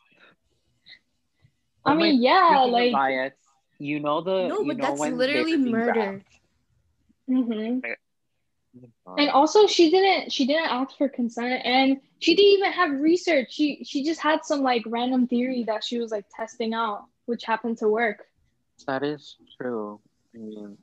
I 1.84 1.92
Oh 1.92 1.94
my- 1.94 2.02
mean, 2.12 2.22
yeah, 2.22 2.60
like. 2.68 2.94
riots. 2.94 3.38
You 3.78 3.98
know 4.00 4.20
the 4.20 4.46
No, 4.48 4.60
you 4.60 4.66
but 4.68 4.76
know 4.76 4.84
that's 4.96 5.00
literally 5.00 5.56
they 5.56 5.56
were 5.56 5.62
being 5.64 5.70
murder. 5.72 6.22
mhm. 7.28 7.80
drafted? 7.80 7.98
And 9.18 9.28
also, 9.30 9.66
she 9.66 9.90
didn't 9.90 10.32
she 10.32 10.46
didn't 10.46 10.70
ask 10.70 10.96
for 10.96 11.08
consent, 11.08 11.60
and 11.66 12.00
she 12.20 12.34
didn't 12.34 12.52
even 12.52 12.72
have 12.72 12.90
research. 13.00 13.52
She 13.52 13.82
she 13.84 14.02
just 14.04 14.20
had 14.20 14.44
some 14.44 14.62
like 14.62 14.82
random 14.86 15.26
theory 15.26 15.64
that 15.64 15.84
she 15.84 15.98
was 15.98 16.10
like 16.10 16.24
testing 16.34 16.72
out, 16.72 17.04
which 17.26 17.44
happened 17.44 17.78
to 17.78 17.88
work. 17.88 18.24
that 18.86 19.02
is 19.02 19.36
true. 19.60 20.00
I 20.34 20.38
mean, 20.38 20.78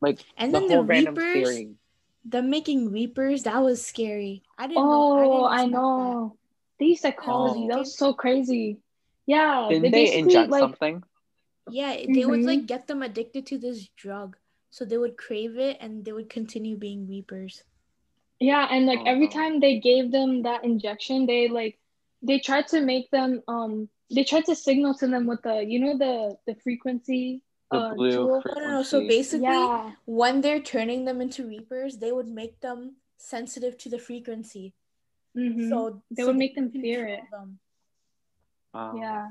like 0.00 0.20
And 0.36 0.52
the 0.52 0.60
then 0.60 0.68
whole 0.70 0.78
the 0.82 0.84
random 0.88 1.14
Reapers, 1.14 1.48
theory. 1.54 1.74
them 2.24 2.50
making 2.50 2.90
Reapers, 2.92 3.44
that 3.44 3.62
was 3.62 3.84
scary. 3.84 4.42
I 4.58 4.66
didn't 4.66 4.82
know. 4.84 5.42
Oh, 5.42 5.44
I, 5.44 5.54
I 5.54 5.56
didn't 5.66 5.74
expect 5.74 5.82
know. 5.82 6.36
The 6.80 6.96
psychology 6.96 7.60
Oh. 7.64 7.68
that 7.68 7.78
was 7.78 7.96
so 7.96 8.12
crazy. 8.14 8.78
Yeah, 9.28 9.68
Didn't 9.70 9.92
they 9.92 10.04
basically 10.04 10.32
inject 10.34 10.50
like 10.50 10.60
something? 10.60 11.04
Yeah, 11.70 11.94
they 12.08 12.24
would 12.26 12.40
Mhm. 12.40 12.46
like 12.46 12.66
get 12.66 12.86
them 12.88 13.02
addicted 13.02 13.46
to 13.46 13.58
this 13.58 13.88
drug 13.96 14.36
so 14.70 14.84
they 14.84 14.98
would 14.98 15.16
crave 15.16 15.58
it 15.58 15.76
and 15.80 16.04
they 16.04 16.12
would 16.12 16.30
continue 16.30 16.76
being 16.76 17.06
reapers. 17.08 17.62
Yeah, 18.40 18.66
and 18.70 18.86
like 18.86 19.00
every 19.06 19.28
Oh. 19.28 19.30
time 19.30 19.60
they 19.60 19.78
gave 19.80 20.10
them 20.12 20.42
that 20.42 20.64
injection, 20.64 21.26
they 21.26 21.48
like 21.48 21.78
they 22.22 22.38
tried 22.38 22.68
to 22.68 22.80
make 22.80 23.10
them 23.10 23.42
um 23.48 23.88
they 24.14 24.24
tried 24.24 24.46
to 24.46 24.54
signal 24.56 24.94
to 24.94 25.06
them 25.08 25.26
with 25.26 25.42
the 25.42 25.64
you 25.64 25.78
know 25.80 25.98
the 25.98 26.36
the 26.46 26.54
frequency 26.62 27.42
The 27.70 27.78
uh, 27.78 27.94
blue 27.94 28.10
tool. 28.10 28.42
No, 28.46 28.60
no, 28.62 28.68
no. 28.78 28.82
So 28.82 29.00
basically, 29.06 29.42
Yeah. 29.42 29.92
when 30.06 30.40
they're 30.40 30.60
turning 30.60 31.04
them 31.04 31.20
into 31.20 31.46
reapers, 31.46 31.98
they 31.98 32.12
would 32.12 32.28
make 32.28 32.60
them 32.60 32.96
sensitive 33.18 33.76
to 33.78 33.88
the 33.90 33.98
frequency. 33.98 34.74
Mhm. 35.36 35.68
So 35.68 36.02
They 36.10 36.22
so 36.22 36.28
would 36.28 36.36
make 36.36 36.54
them 36.54 36.70
can 36.72 36.80
fear 36.82 37.06
it. 37.06 37.20
them. 37.30 37.58
Wow. 38.74 38.94
yeah. 38.96 39.28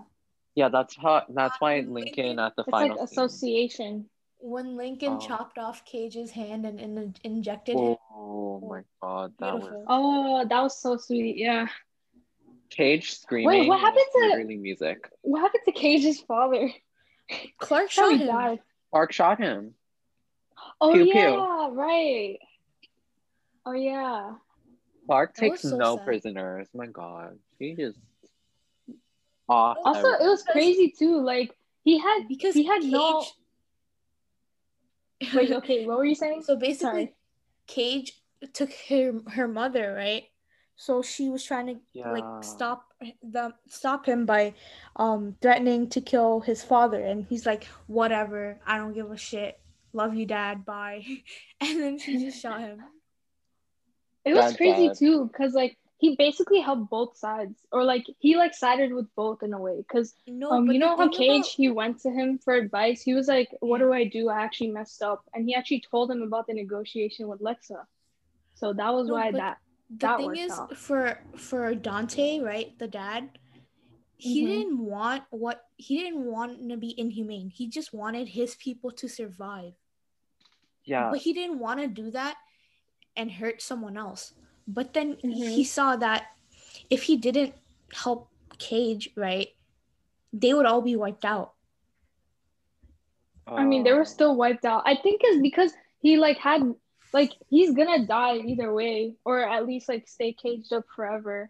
Yeah, 0.55 0.69
that's 0.69 0.95
how. 0.95 1.23
That's 1.29 1.55
why 1.61 1.79
um, 1.79 1.93
Lincoln- 1.93 2.15
Lincoln 2.25 2.39
at 2.39 2.55
the 2.55 2.63
It's 2.63 2.71
final. 2.71 2.97
like 2.97 3.07
scene- 3.09 3.19
association. 3.23 4.09
When 4.39 4.75
Lincoln 4.77 5.13
Oh. 5.13 5.19
chopped 5.19 5.57
off 5.57 5.83
Cage's 5.85 6.29
hand 6.31 6.65
and, 6.65 6.79
and 6.79 7.19
injected 7.23 7.75
him, 7.75 7.95
Oh 8.13 8.59
my 8.69 8.81
god, 9.01 9.33
that 9.39 9.53
was 9.55 9.83
Oh, 9.87 10.45
that 10.47 10.61
was 10.61 10.79
so 10.79 10.97
sweet. 10.97 11.37
Yeah. 11.37 11.67
Cage 12.69 13.13
screaming. 13.19 13.47
Wait, 13.61 13.67
what 13.67 13.79
happened 13.79 14.03
to- 14.13 14.19
literally 14.27 14.57
music? 14.57 15.09
What 15.21 15.39
happened 15.41 15.63
to 15.65 15.71
Cage's 15.71 16.19
father? 16.21 16.69
Clarke 17.59 17.89
shot 17.91 18.11
him. 18.13 18.27
died. 18.27 18.59
Park 18.91 19.11
shot 19.11 19.39
him. 19.39 19.73
Oh 20.81 20.93
Pew, 20.93 21.05
pew. 21.05 21.13
yeah, 21.13 21.69
right. 21.71 22.37
Oh 23.65 23.73
yeah. 23.73 24.33
Clarke 25.07 25.33
That 25.35 25.39
takes 25.41 25.61
so 25.61 25.77
no 25.77 25.95
sad. 25.97 26.05
prisoners. 26.05 26.67
My 26.75 26.87
god, 26.87 27.37
he 27.59 27.73
just 27.75 27.97
off. 29.49 29.77
Also, 29.83 30.07
it 30.07 30.27
was 30.27 30.43
crazy 30.43 30.93
too. 30.97 31.19
Like 31.21 31.55
he 31.83 31.97
had 31.99 32.27
Because 32.27 32.53
he 32.53 32.65
had 32.65 32.81
Cage. 32.81 32.91
no. 32.91 33.23
Wait, 35.33 35.51
okay. 35.59 35.85
What 35.85 35.97
were 35.97 36.05
you 36.05 36.15
saying? 36.15 36.43
So 36.43 36.55
basically, 36.55 37.05
Sorry. 37.05 37.13
Cage 37.67 38.13
took 38.53 38.71
her 38.89 39.13
her 39.31 39.47
mother, 39.47 39.93
right? 39.93 40.23
So 40.75 41.01
she 41.01 41.29
was 41.29 41.43
trying 41.43 41.67
to 41.67 41.79
Yeah. 41.93 42.11
like 42.11 42.25
stop 42.43 42.93
the 43.23 43.53
stop 43.67 44.05
him 44.05 44.25
by 44.25 44.53
um 44.95 45.35
threatening 45.41 45.89
to 45.89 46.01
kill 46.01 46.41
his 46.41 46.63
father, 46.63 47.01
and 47.03 47.25
he's 47.25 47.45
like, 47.45 47.65
"Whatever, 47.87 48.59
I 48.65 48.77
don't 48.77 48.93
give 48.93 49.09
a 49.11 49.17
shit. 49.17 49.59
Love 49.93 50.13
you, 50.13 50.25
Dad. 50.25 50.65
Bye." 50.65 51.03
And 51.61 51.81
then 51.81 51.97
she 51.97 52.19
just 52.19 52.39
shot 52.39 52.59
him. 52.61 52.83
It 54.23 54.35
was 54.35 54.45
That's 54.45 54.57
crazy 54.57 54.89
bad. 54.89 54.97
too, 54.97 55.31
cause 55.35 55.53
like 55.53 55.77
he 55.99 56.15
basically 56.15 56.59
helped 56.59 56.89
both 56.91 57.17
sides, 57.17 57.65
or 57.71 57.83
like 57.83 58.05
he 58.19 58.37
like 58.37 58.53
sided 58.53 58.93
with 58.93 59.07
both 59.15 59.41
in 59.41 59.51
a 59.53 59.59
way. 59.59 59.83
Cause 59.91 60.13
No, 60.27 60.51
um, 60.51 60.69
you 60.69 60.77
know 60.79 60.95
how 60.95 61.09
Cage 61.09 61.39
about- 61.39 61.47
he 61.47 61.69
went 61.69 61.99
to 62.01 62.11
him 62.11 62.37
for 62.37 62.53
advice. 62.53 63.01
He 63.01 63.13
was 63.15 63.27
like, 63.27 63.49
"What 63.61 63.79
Yeah. 63.81 63.87
do 63.87 63.93
I 63.93 64.03
do? 64.05 64.29
I 64.29 64.41
actually 64.41 64.71
messed 64.71 65.01
up," 65.01 65.27
and 65.33 65.45
he 65.47 65.55
actually 65.55 65.81
told 65.81 66.11
him 66.11 66.21
about 66.21 66.45
the 66.47 66.53
negotiation 66.53 67.27
with 67.27 67.39
Lexa. 67.41 67.87
So 68.53 68.73
that 68.73 68.93
was 68.93 69.07
No, 69.07 69.15
why 69.15 69.31
but 69.31 69.37
that. 69.37 69.57
the 69.89 69.97
that 70.07 70.17
thing 70.17 70.35
is 70.35 70.51
out. 70.51 70.77
for 70.77 71.19
for 71.35 71.73
Dante, 71.73 72.39
right? 72.41 72.77
The 72.77 72.87
dad, 72.87 73.39
he 74.17 74.43
Mhm. 74.43 74.47
didn't 74.47 74.79
want 74.85 75.23
what 75.31 75.65
he 75.77 75.97
didn't 75.97 76.25
want 76.25 76.69
to 76.69 76.77
be 76.77 76.93
inhumane. 76.99 77.49
He 77.49 77.67
just 77.67 77.91
wanted 77.91 78.27
his 78.29 78.55
people 78.55 78.91
to 78.91 79.07
survive. 79.07 79.73
Yeah. 80.85 81.09
But 81.09 81.19
he 81.21 81.33
didn't 81.33 81.57
want 81.59 81.79
to 81.81 81.87
do 81.87 82.11
that 82.11 82.37
and 83.15 83.31
hurt 83.31 83.61
someone 83.63 83.97
else. 83.97 84.33
But 84.67 84.93
then 84.93 85.17
Mhm. 85.23 85.55
he 85.55 85.63
saw 85.63 85.95
that 85.97 86.27
if 86.89 87.03
he 87.03 87.17
didn't 87.17 87.55
help 87.93 88.29
Cage, 88.59 89.09
right, 89.15 89.55
they 90.33 90.53
would 90.53 90.65
all 90.65 90.81
be 90.81 90.95
wiped 90.95 91.25
out. 91.25 91.53
I 93.55 93.63
mean, 93.63 93.83
they 93.83 93.93
were 93.93 94.05
still 94.05 94.35
wiped 94.35 94.65
out. 94.65 94.83
I 94.85 94.95
think 94.95 95.21
it's 95.23 95.41
because 95.41 95.73
he 96.01 96.17
like 96.17 96.37
had 96.37 96.61
like 97.13 97.31
he's 97.49 97.73
gonna 97.73 98.05
die 98.05 98.37
either 98.37 98.73
way, 98.73 99.15
or 99.25 99.41
at 99.47 99.65
least 99.65 99.89
like 99.89 100.07
stay 100.07 100.33
caged 100.33 100.73
up 100.73 100.85
forever. 100.95 101.49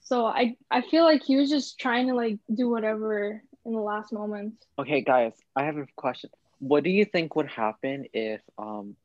So 0.00 0.26
I 0.26 0.56
I 0.70 0.82
feel 0.82 1.04
like 1.04 1.22
he 1.24 1.36
was 1.36 1.50
just 1.50 1.78
trying 1.78 2.08
to 2.08 2.14
like 2.14 2.38
do 2.52 2.68
whatever 2.68 3.42
in 3.64 3.72
the 3.72 3.80
last 3.80 4.12
moments. 4.12 4.66
Okay, 4.78 5.02
guys, 5.02 5.34
I 5.56 5.64
have 5.64 5.76
a 5.76 5.86
question. 5.96 6.30
What 6.58 6.84
do 6.84 6.90
you 6.90 7.04
think 7.04 7.34
would 7.36 7.48
happen 7.48 8.06
if, 8.12 8.40
um, 8.58 8.96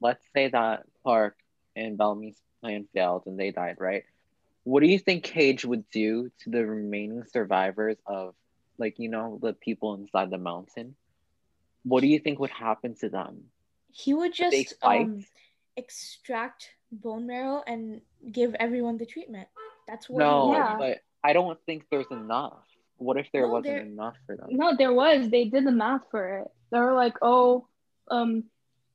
let's 0.00 0.24
say 0.34 0.48
that 0.48 0.84
Clarke 1.02 1.38
and 1.76 1.96
Bellamy's 1.96 2.40
plan 2.62 2.86
failed 2.94 3.24
and 3.26 3.38
they 3.38 3.50
died, 3.50 3.76
right? 3.78 4.04
What 4.64 4.80
do 4.80 4.86
you 4.86 4.98
think 4.98 5.24
Cage 5.24 5.64
would 5.64 5.88
do 5.90 6.30
to 6.40 6.50
the 6.50 6.64
remaining 6.64 7.24
survivors 7.24 7.96
of, 8.06 8.34
like, 8.78 8.98
you 8.98 9.08
know, 9.08 9.38
the 9.42 9.52
people 9.52 9.94
inside 9.94 10.30
the 10.30 10.38
mountain? 10.38 10.94
What 11.82 12.00
do 12.00 12.06
you 12.06 12.20
think 12.20 12.38
would 12.38 12.50
happen 12.50 12.94
to 13.00 13.08
them? 13.08 13.44
He 13.90 14.14
would 14.14 14.22
Would 14.22 14.34
just 14.34 14.74
um 14.82 15.24
extract 15.76 16.70
bone 16.92 17.26
marrow 17.26 17.62
and 17.66 18.00
give 18.30 18.54
everyone 18.54 18.98
the 18.98 19.06
treatment. 19.06 19.48
That's 19.88 20.08
what 20.08 20.20
No. 20.20 20.52
Yeah. 20.52 20.76
but 20.78 20.98
I 21.24 21.32
don't 21.32 21.58
think 21.66 21.86
there's 21.90 22.10
enough. 22.10 22.62
What 22.98 23.16
if 23.16 23.26
there 23.32 23.42
No, 23.42 23.48
wasn't 23.54 23.74
there- 23.74 23.80
enough 23.80 24.16
for 24.26 24.36
them? 24.36 24.48
No, 24.50 24.76
there 24.76 24.92
was. 24.92 25.28
They 25.28 25.46
did 25.46 25.66
the 25.66 25.72
math 25.72 26.02
for 26.10 26.38
it. 26.38 26.48
They 26.70 26.78
were 26.78 26.94
like, 26.94 27.16
oh, 27.20 27.66
um, 28.08 28.44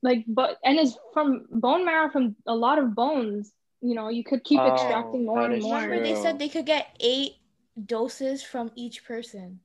like 0.02 0.24
but 0.28 0.58
and 0.64 0.78
it's 0.78 0.98
from 1.14 1.46
bone 1.52 1.86
marrow 1.86 2.10
from 2.10 2.36
a 2.48 2.56
lot 2.56 2.80
of 2.80 2.96
bones. 2.96 3.54
You 3.82 3.96
know, 3.96 4.10
you 4.10 4.24
could 4.24 4.44
keep 4.44 4.62
Oh, 4.62 4.68
extracting 4.68 5.26
more 5.26 5.44
and 5.46 5.62
more. 5.62 5.78
Remember, 5.78 6.00
they 6.00 6.16
said 6.16 6.40
they 6.40 6.50
could 6.50 6.66
get 6.66 6.88
eight 7.00 7.34
doses 7.86 8.44
from 8.44 8.72
each 8.76 9.06
person. 9.06 9.60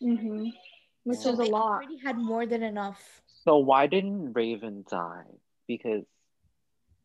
hmm 0.00 0.48
Which 1.04 1.18
So 1.18 1.32
is 1.32 1.38
they 1.38 1.44
a 1.48 1.52
lot. 1.52 1.82
already 1.84 1.98
had 1.98 2.18
more 2.18 2.46
than 2.46 2.62
enough. 2.62 3.22
So 3.44 3.58
why 3.58 3.86
didn't 3.86 4.32
Raven 4.34 4.84
die? 4.88 5.24
Because 5.66 6.04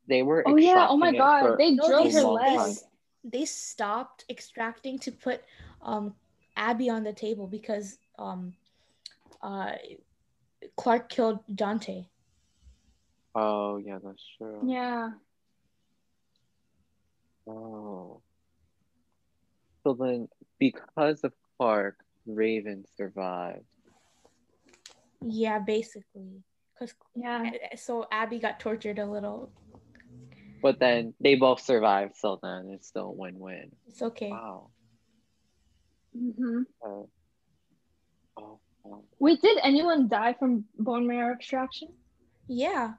they 0.07 0.21
were 0.23 0.43
Oh 0.45 0.55
yeah! 0.55 0.87
Oh 0.89 0.97
my 0.97 1.11
god! 1.11 1.43
for- 1.43 1.57
They 1.57 1.75
drilled 1.75 2.11
her 2.13 2.21
long 2.21 2.43
leg. 2.43 2.77
They 3.23 3.45
stopped 3.45 4.25
extracting 4.29 4.97
to 4.99 5.11
put 5.11 5.43
um 5.81 6.15
Abby 6.55 6.89
on 6.89 7.03
the 7.03 7.13
table 7.13 7.47
because 7.47 7.97
um 8.17 8.53
uh 9.41 9.73
Clarke 10.75 11.09
killed 11.09 11.39
Dante. 11.53 12.05
Oh 13.39 13.77
yeah, 13.77 13.99
that's 14.03 14.23
true. 14.39 14.61
Yeah. 14.65 15.11
Oh. 17.47 18.23
So 19.83 19.93
then, 19.93 20.27
because 20.57 21.23
of 21.23 21.33
Clarke, 21.57 21.99
Raven 22.25 22.83
survived. 22.97 23.63
Yeah, 25.21 25.59
basically. 25.59 26.41
Cause 26.79 26.95
Yeah. 27.15 27.51
so 27.75 28.07
Abby 28.11 28.39
got 28.39 28.59
tortured 28.59 28.97
a 28.97 29.05
little. 29.05 29.51
But 30.63 30.79
then 30.79 31.13
they 31.21 31.35
both 31.35 31.61
survived, 31.61 32.15
so 32.15 32.39
then 32.41 32.71
it's 32.73 32.87
still 32.87 33.09
a 33.09 33.11
win-win. 33.11 33.71
It's 33.87 34.01
okay. 34.01 34.31
Wow. 34.31 34.71
hmm 36.11 36.63
Uh, 36.83 37.03
oh, 38.37 38.59
wow. 38.83 39.03
Wait, 39.19 39.41
did 39.41 39.59
anyone 39.61 40.07
die 40.07 40.33
from 40.33 40.65
bone 40.79 41.05
marrow 41.07 41.35
extraction? 41.35 41.89
Yeah. 42.47 42.93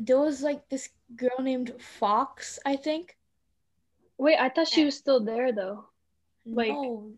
There 0.00 0.18
was 0.18 0.40
like 0.42 0.68
this 0.68 0.88
girl 1.14 1.38
named 1.40 1.72
Fox, 1.78 2.58
I 2.64 2.76
think. 2.76 3.16
Wait, 4.16 4.38
I 4.38 4.48
thought 4.48 4.68
she 4.68 4.84
was 4.84 4.96
still 4.96 5.20
there 5.20 5.52
though. 5.52 5.84
Like- 6.46 6.72
no, 6.72 7.12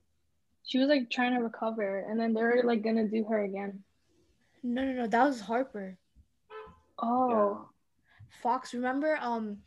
She 0.65 0.79
was 0.79 0.89
like 0.89 1.11
trying 1.11 1.35
to 1.35 1.43
recover, 1.43 2.01
and 2.09 2.19
then 2.19 2.35
they 2.35 2.43
were 2.43 2.63
like 2.65 2.83
gonna 2.83 3.07
do 3.09 3.25
her 3.31 3.45
again. 3.45 3.83
no, 4.63 4.85
no, 4.85 4.93
no. 4.93 5.07
That 5.07 5.25
was 5.25 5.41
Harper. 5.41 5.97
Oh. 6.99 7.69
Fox, 8.43 8.75
remember 8.75 9.17
um 9.21 9.59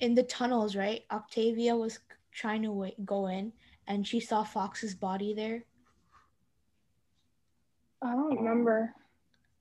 in 0.00 0.14
the 0.14 0.22
tunnels, 0.24 0.74
right? 0.76 1.02
Octavia 1.10 1.74
was 1.76 1.98
trying 2.32 2.62
to 2.62 2.72
wait, 2.72 3.04
go 3.06 3.26
in 3.26 3.52
and 3.86 4.06
she 4.06 4.20
saw 4.20 4.42
Fox's 4.42 4.94
body 4.94 5.34
there. 5.34 5.64
I 8.02 8.12
don't 8.14 8.36
remember. 8.36 8.94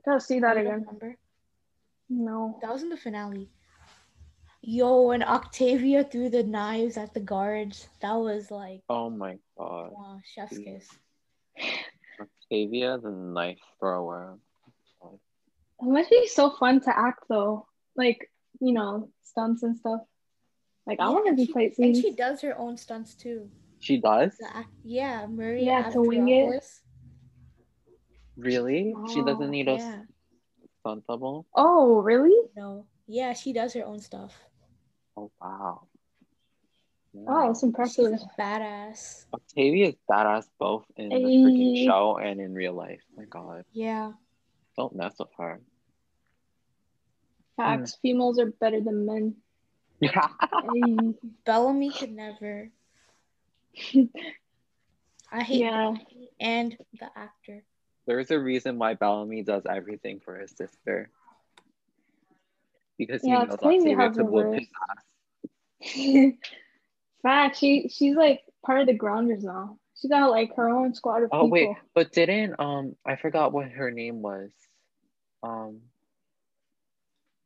Gotta 0.06 0.20
see 0.20 0.40
that 0.40 0.58
You 0.58 0.64
don't 0.64 0.74
again. 0.74 0.86
Remember? 0.88 1.18
No. 2.12 2.60
That 2.62 2.74
was 2.74 2.84
in 2.84 2.90
the 2.90 2.98
finale. 2.98 3.48
Yo, 4.62 5.04
when 5.04 5.24
Octavia 5.24 6.04
threw 6.04 6.30
the 6.30 6.44
knives 6.44 6.98
at 6.98 7.14
the 7.14 7.20
guards, 7.24 7.88
that 8.02 8.14
was 8.14 8.52
like 8.52 8.82
Oh 8.90 9.10
my 9.10 9.38
god. 9.58 9.92
wow, 9.96 10.20
chef's 10.36 10.58
Jeez. 10.60 10.66
kiss. 10.66 10.88
Octavia, 12.20 12.98
the 13.02 13.10
knife 13.12 13.60
thrower. 13.80 14.38
It 15.04 15.88
must 15.88 16.10
be 16.12 16.28
so 16.28 16.52
fun 16.52 16.82
to 16.82 16.96
act 16.96 17.24
though. 17.30 17.66
Like, 17.96 18.30
you 18.60 18.74
know, 18.74 19.10
stunts 19.24 19.64
and 19.64 19.76
stuff. 19.78 20.02
Like 20.86 21.00
I 21.00 21.10
wanna 21.10 21.30
and 21.30 21.38
do 21.38 21.46
she- 21.46 21.54
fight 21.54 21.74
And 21.80 21.96
she 21.96 22.12
does 22.12 22.42
her 22.42 22.56
own 22.58 22.78
stunts 22.78 23.16
too. 23.16 23.50
She 23.80 23.98
does? 23.98 24.38
Act, 24.54 24.70
yeah, 24.84 25.26
Maria 25.28 25.64
Yeah, 25.64 25.90
to 25.90 26.02
wing 26.02 26.28
it. 26.28 26.46
Avgeropoulos. 26.54 26.82
Really? 28.38 28.94
She 29.12 29.22
Oh, 29.22 29.26
doesn't 29.26 29.50
need 29.50 29.68
a 29.70 29.74
Yeah, 29.74 30.02
stunt 30.82 31.06
double? 31.08 31.48
Oh, 31.56 32.02
really? 32.02 32.36
no, 32.56 32.86
yeah, 33.08 33.34
she 33.34 33.54
does 33.54 33.74
her 33.74 33.86
own 33.86 34.00
stuff. 34.00 34.34
Oh 35.18 35.32
wow. 35.42 35.88
Wow, 37.14 37.48
that's 37.48 37.60
She's 37.60 37.64
impressive. 37.64 38.14
a 38.14 38.42
badass. 38.42 39.26
Octavia 39.34 39.90
is 39.90 39.96
badass 40.10 40.46
both 40.58 40.86
in 40.96 41.10
the 41.10 41.16
freaking 41.16 41.86
show 41.86 42.18
and 42.18 42.40
in 42.40 42.54
real 42.54 42.74
life. 42.74 43.02
My 43.18 43.26
god. 43.26 43.66
Yeah. 43.74 44.14
Don't 44.78 44.96
mess 44.96 45.16
with 45.20 45.28
her. 45.38 45.60
Facts. 47.58 47.96
Mm. 47.96 48.02
Females 48.02 48.40
are 48.40 48.52
better 48.52 48.80
than 48.80 49.06
men. 49.06 49.36
Ay. 50.04 51.14
Bellamy 51.46 51.92
could 51.92 52.12
never. 52.14 52.70
I 55.32 55.44
hate 55.44 55.62
yeah. 55.62 55.92
Bellamy 55.92 56.30
and 56.40 56.78
the 57.00 57.10
actor. 57.16 57.64
There's 58.12 58.30
a 58.30 58.38
reason 58.38 58.78
why 58.78 58.96
Bellamy 58.96 59.44
does 59.44 59.64
everything 59.66 60.20
for 60.20 60.36
his 60.38 60.52
sister. 60.52 61.10
Because 62.98 63.22
he 63.22 63.32
knows 63.32 63.48
it's 63.48 63.56
crazy 63.56 63.94
Octavia 63.94 63.96
how 63.96 64.10
could 64.10 64.28
whoop 64.28 64.54
his 64.54 64.68
ass. 65.96 66.34
Fact. 67.24 67.58
She 67.58 67.88
she's 67.88 68.18
like 68.18 68.42
part 68.66 68.82
of 68.82 68.88
the 68.88 68.94
grounders 68.94 69.46
now. 69.46 69.78
She 69.96 70.10
got 70.10 70.30
like 70.30 70.54
her 70.58 70.68
own 70.68 70.94
squad 70.94 71.24
of 71.24 71.32
people. 71.32 71.40
Oh 71.40 71.44
people. 71.46 71.52
wait, 71.52 71.78
but 71.96 72.12
didn't 72.12 72.60
um 72.60 72.98
I 73.06 73.16
forgot 73.16 73.54
what 73.54 73.70
her 73.72 73.92
name 73.92 74.22
was. 74.22 74.50
Um 75.42 75.80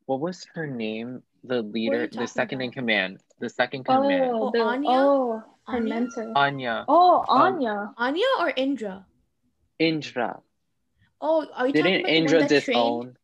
what 0.08 0.20
was 0.20 0.48
her 0.56 0.66
name? 0.66 1.22
The 1.44 1.62
leader, 1.62 2.08
the 2.08 2.10
talking 2.10 2.28
second 2.28 2.62
in 2.62 2.72
command. 2.72 3.20
The 3.40 3.50
second 3.50 3.84
command. 3.84 4.32
Oh, 4.34 4.48
Oh, 4.48 4.52
the, 4.52 4.62
Anya? 4.62 4.90
oh, 4.90 5.44
her 5.68 5.78
Anya? 5.78 5.94
mentor. 5.94 6.34
Anya. 6.36 6.86
oh, 6.88 7.24
um, 7.30 7.54
Anya. 7.54 7.94
Anya 7.98 8.26
or 8.40 8.52
Indra? 8.58 9.06
Indra. 9.78 10.42
Oh, 11.28 11.48
are 11.56 11.66
you 11.66 11.74
Didn't 11.74 11.86
talking 11.86 12.02
about 12.02 12.08
the 12.08 12.16
Indra 12.18 12.40
one 12.40 12.48
that 12.48 12.64
trained? 12.64 12.78
disown? 12.78 13.18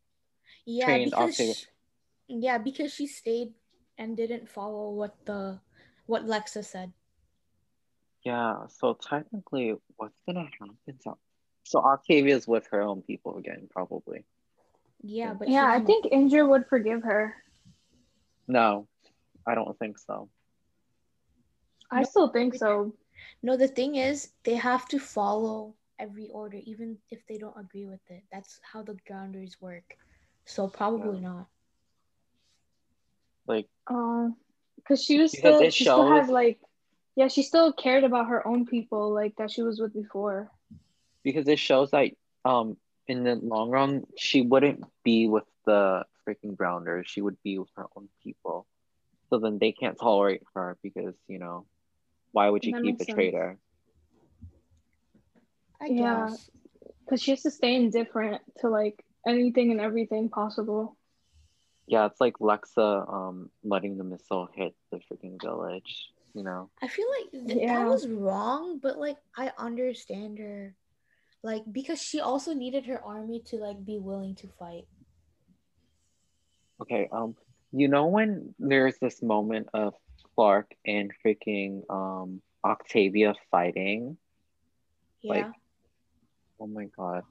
Yeah, 0.66 0.84
trained 0.86 1.10
because 1.12 1.30
Octavia? 1.30 1.54
she, 1.54 1.66
yeah, 2.26 2.58
because 2.58 2.92
she 2.92 3.06
stayed 3.06 3.54
and 3.96 4.16
didn't 4.16 4.48
follow 4.50 4.90
what 4.90 5.14
the 5.24 5.60
what 6.06 6.26
Lexa 6.26 6.64
said. 6.64 6.92
Yeah, 8.24 8.66
so 8.66 8.94
technically 8.94 9.76
what's 9.98 10.18
gonna 10.26 10.42
happen 10.58 10.76
to 11.04 11.14
so 11.62 11.78
Octavia's 11.78 12.48
with 12.48 12.66
her 12.72 12.82
own 12.82 13.02
people 13.02 13.38
again, 13.38 13.68
probably. 13.70 14.24
Yeah, 15.00 15.34
but 15.34 15.48
Yeah, 15.48 15.66
I 15.66 15.78
didn't- 15.78 15.86
think 15.86 16.06
Indra 16.10 16.44
would 16.44 16.66
forgive 16.66 17.04
her. 17.04 17.36
No, 18.48 18.88
I 19.46 19.54
don't 19.54 19.78
think 19.78 19.98
so. 19.98 20.28
I 21.90 22.00
No, 22.00 22.04
still 22.10 22.28
think 22.30 22.56
so. 22.56 22.94
no. 23.42 23.56
The 23.56 23.68
thing 23.68 23.94
is, 23.94 24.32
they 24.42 24.56
have 24.56 24.88
to 24.88 24.98
follow 24.98 25.76
every 26.02 26.28
order, 26.34 26.58
even 26.66 26.98
if 27.10 27.20
they 27.28 27.38
don't 27.38 27.58
agree 27.58 27.86
with 27.86 28.02
it. 28.10 28.24
That's 28.32 28.60
how 28.72 28.82
the 28.82 28.96
grounders 29.06 29.56
work. 29.60 29.96
So 30.46 30.68
probably 30.68 31.20
not. 31.20 31.48
Like 33.46 33.68
Um, 33.88 34.36
because 34.76 35.02
she 35.04 35.18
was 35.20 35.32
Because 35.32 35.36
still, 35.36 35.60
it 35.60 35.72
she 35.72 35.84
still 35.84 36.06
had 36.06 36.28
shows- 36.28 36.30
like, 36.30 36.60
yeah, 37.16 37.28
she 37.28 37.42
still 37.42 37.72
cared 37.72 38.04
about 38.04 38.28
her 38.28 38.46
own 38.46 38.66
people, 38.66 39.12
like 39.12 39.36
that 39.36 39.50
she 39.50 39.62
was 39.62 39.80
with 39.80 39.94
before. 39.94 40.50
because 41.24 41.48
it 41.48 41.58
shows 41.58 41.92
like, 41.92 42.16
um 42.44 42.76
in 43.08 43.24
the 43.24 43.34
long 43.36 43.70
run 43.70 44.02
she 44.16 44.42
wouldn't 44.42 44.82
be 45.04 45.26
with 45.28 45.44
the 45.66 46.04
freaking 46.26 46.56
grounders 46.56 47.06
she 47.08 47.20
would 47.20 47.36
be 47.42 47.58
with 47.58 47.68
her 47.76 47.86
own 47.96 48.08
people 48.22 48.66
so 49.30 49.38
then 49.38 49.58
they 49.58 49.72
can't 49.72 49.98
tolerate 49.98 50.42
her 50.54 50.76
because 50.82 51.14
you 51.28 51.38
know 51.38 51.66
why 52.32 52.48
would 52.48 52.64
you 52.66 52.72
That 52.72 52.82
keep 52.82 53.00
a 53.00 53.04
sense. 53.04 53.06
traitor 53.06 53.58
I 55.82 55.88
Yeah. 55.88 56.28
guess. 56.30 56.50
Because 57.04 57.22
she 57.22 57.32
has 57.32 57.42
to 57.42 57.50
stay 57.50 57.74
indifferent 57.76 58.42
to 58.60 58.68
like 58.68 59.04
anything 59.26 59.72
and 59.72 59.80
everything 59.80 60.28
possible. 60.30 60.96
yeah 61.86 62.06
it's 62.06 62.20
like 62.20 62.38
lexa 62.38 62.88
um 63.12 63.50
letting 63.64 63.98
the 63.98 64.04
missile 64.04 64.48
hit 64.54 64.74
the 64.92 64.98
freaking 65.06 65.40
village 65.42 66.10
you 66.34 66.42
know 66.44 66.70
I 66.82 66.88
feel 66.88 67.06
like 67.18 67.30
th- 67.48 67.60
Yeah. 67.62 67.84
that 67.84 67.90
was 67.90 68.06
wrong, 68.08 68.78
but 68.78 68.98
like 68.98 69.18
I 69.36 69.52
understand 69.58 70.38
her, 70.38 70.74
like 71.42 71.62
because 71.70 72.00
she 72.02 72.20
also 72.20 72.54
needed 72.54 72.86
her 72.86 73.02
army 73.02 73.42
to 73.46 73.56
like 73.56 73.84
be 73.84 73.98
willing 73.98 74.34
to 74.36 74.48
fight. 74.58 74.86
okay 76.80 77.08
um 77.12 77.34
you 77.72 77.88
know 77.88 78.06
when 78.06 78.54
there's 78.58 78.98
this 79.00 79.22
moment 79.22 79.68
of 79.74 79.94
clarke 80.34 80.72
and 80.86 81.12
freaking 81.24 81.82
um 81.90 82.40
octavia 82.64 83.34
fighting 83.50 84.16
Yeah. 85.22 85.32
Like, 85.34 85.46
Oh 86.62 86.68
my 86.68 86.86
god. 86.96 87.24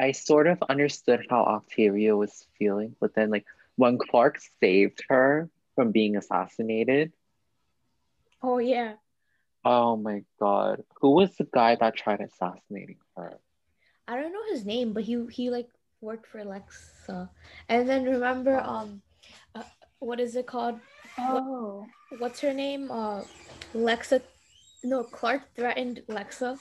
I 0.00 0.10
sort 0.10 0.48
of 0.48 0.58
understood 0.68 1.26
how 1.30 1.44
Octavia 1.44 2.16
was 2.16 2.48
feeling, 2.58 2.96
but 3.00 3.14
then 3.14 3.30
like 3.30 3.46
when 3.76 3.98
Clarke 3.98 4.40
saved 4.60 5.04
her 5.08 5.48
from 5.76 5.92
being 5.92 6.16
assassinated, 6.16 7.12
oh 8.42 8.58
yeah. 8.58 8.94
oh 9.64 9.96
my 9.96 10.24
god. 10.40 10.82
Who 11.00 11.14
was 11.14 11.36
the 11.36 11.44
guy 11.44 11.76
that 11.76 11.94
tried 11.94 12.20
assassinating 12.20 12.98
her? 13.16 13.38
I 14.08 14.16
don't 14.16 14.32
know 14.32 14.44
his 14.50 14.66
name, 14.66 14.92
but 14.92 15.04
he 15.04 15.24
he 15.30 15.50
like 15.50 15.68
worked 16.00 16.26
for 16.26 16.40
Lexa. 16.42 17.30
And 17.68 17.88
then 17.88 18.02
remember 18.04 18.58
um 18.58 19.02
uh, 19.54 19.62
what 20.00 20.18
is 20.18 20.34
it 20.34 20.46
called? 20.46 20.80
Oh. 21.16 21.86
What's 22.18 22.40
her 22.40 22.52
name? 22.52 22.90
Uh 22.90 23.22
Lexa 23.72 24.20
No, 24.82 25.04
Clarke 25.04 25.54
threatened 25.54 26.02
Lexa. 26.08 26.58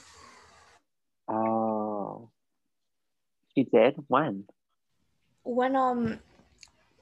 Oh. 1.28 2.30
She 3.56 3.64
did? 3.64 3.96
When? 4.08 4.46
When 5.44 5.76
um 5.76 6.20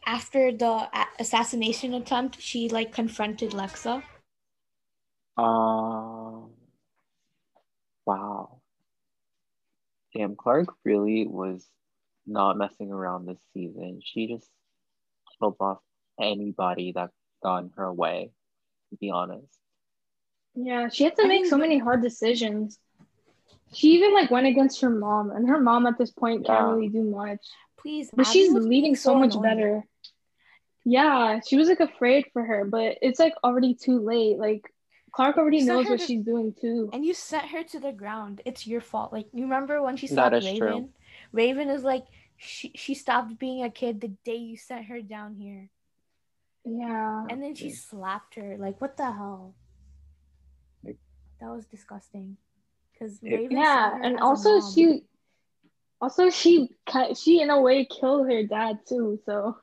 after 0.06 0.52
the 0.52 0.88
assassination 1.20 1.94
attempt, 1.94 2.42
she 2.42 2.70
like 2.70 2.92
confronted 2.94 3.52
Lexa. 3.52 4.04
Um 5.38 6.52
Wow. 8.06 8.62
Damn, 10.14 10.36
Clarke 10.36 10.74
really 10.84 11.26
was 11.28 11.66
not 12.26 12.58
messing 12.58 12.92
around 12.92 13.26
this 13.26 13.40
season. 13.54 14.02
She 14.04 14.28
just 14.28 14.50
killed 15.40 15.56
off 15.60 15.80
anybody 16.20 16.92
that 16.94 17.12
got 17.42 17.60
in 17.60 17.72
her 17.78 17.94
way, 17.94 18.32
to 18.90 18.98
be 18.98 19.10
honest. 19.12 19.48
Yeah, 20.56 20.90
she 20.90 21.06
had 21.06 21.16
to 21.16 21.24
I 21.24 21.28
make 21.28 21.42
mean, 21.44 21.50
so 21.50 21.58
many 21.58 21.78
hard 21.78 22.02
decisions. 22.02 22.78
She 23.74 23.94
even 23.96 24.14
like 24.14 24.30
went 24.32 24.48
against 24.48 24.82
her 24.82 24.90
mom, 24.90 25.32
and 25.32 25.48
her 25.48 25.60
mom 25.60 25.86
at 25.86 25.98
this 25.98 26.12
point 26.12 26.46
can't 26.46 26.74
really 26.76 26.90
do 26.90 27.04
much. 27.04 27.40
Please, 27.78 28.10
But 28.14 28.28
Abby 28.28 28.34
she's 28.40 28.52
leading 28.54 28.96
so 28.96 29.16
much 29.16 29.34
annoying. 29.36 29.44
better. 29.44 29.84
Yeah, 30.84 31.40
she 31.48 31.58
was 31.58 31.68
like 31.70 31.80
afraid 31.80 32.26
for 32.34 32.44
her, 32.44 32.66
but 32.66 32.98
it's 33.02 33.20
like 33.20 33.34
already 33.44 33.76
too 33.76 34.00
late. 34.00 34.38
Like 34.38 34.72
Clarke 35.12 35.38
already 35.38 35.60
Sent 35.60 35.70
knows 35.70 35.90
what 35.90 36.00
to- 36.00 36.06
she's 36.06 36.24
doing 36.24 36.54
too. 36.60 36.90
And 36.92 37.06
you 37.06 37.14
sent 37.14 37.46
her 37.50 37.64
to 37.64 37.80
the 37.80 37.92
ground. 37.92 38.42
It's 38.46 38.66
your 38.68 38.82
fault. 38.82 39.14
Like 39.14 39.28
you 39.34 39.44
remember 39.44 39.82
when 39.82 39.96
she 39.96 40.08
stopped 40.08 40.32
slapped 40.42 40.46
Raven? 40.46 40.58
true. 40.60 40.90
Raven 41.32 41.70
is 41.70 41.84
like 41.84 42.06
she 42.38 42.72
she 42.76 42.94
stopped 42.96 43.38
being 43.40 43.64
a 43.64 43.70
kid 43.70 44.02
the 44.02 44.10
day 44.26 44.36
you 44.38 44.58
sent 44.58 44.86
her 44.86 45.02
down 45.02 45.36
here. 45.36 45.70
Yeah. 46.66 47.26
And 47.30 47.42
then 47.42 47.56
she 47.56 47.70
slapped 47.70 48.36
her. 48.36 48.58
Like 48.60 48.82
what 48.82 48.98
the 48.98 49.06
hell? 49.12 49.54
Like- 50.84 50.98
That 51.40 51.50
was 51.52 51.66
disgusting. 51.66 52.38
Because 53.02 53.20
It- 53.24 53.52
Yeah, 53.52 53.98
and 54.04 54.20
also 54.20 54.62
she 54.62 55.04
also 56.00 56.30
she 56.30 56.70
ki- 56.86 57.16
she 57.16 57.42
in 57.42 57.50
a 57.50 57.60
way 57.60 57.86
killed 57.86 58.30
her 58.30 58.44
dad 58.44 58.86
too. 58.88 59.20
So 59.26 59.58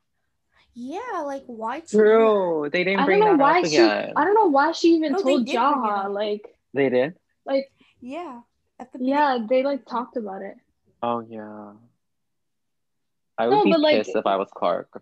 Yeah, 0.73 1.23
like 1.25 1.43
why 1.47 1.79
True. 1.79 2.69
They 2.69 2.83
didn't 2.83 2.99
I 3.01 3.05
bring 3.05 3.19
don't 3.19 3.29
know 3.31 3.37
that 3.37 3.43
why 3.43 3.59
up 3.61 3.65
she 3.65 3.75
again. 3.77 4.13
I 4.15 4.25
don't 4.25 4.35
know 4.35 4.47
why 4.47 4.71
she 4.73 4.89
even 4.95 5.13
No, 5.13 5.21
told 5.21 5.45
did 5.45 5.53
bring 5.53 5.55
it 5.55 5.57
Jaha. 5.57 6.13
Like 6.13 6.45
They 6.73 6.89
did? 6.89 7.15
like 7.45 7.71
Yeah. 8.01 8.41
At 8.77 8.91
the 8.91 8.99
yeah, 9.01 9.39
they 9.49 9.63
like 9.63 9.85
talked 9.85 10.17
about 10.17 10.41
it. 10.41 10.55
Oh 11.01 11.21
yeah. 11.21 11.73
I 13.37 13.47
would 13.47 13.55
No, 13.55 13.63
be 13.63 13.71
but, 13.71 13.79
like- 13.79 14.07
if 14.07 14.25
I 14.25 14.35
was 14.35 14.49
Clarke. 14.53 15.01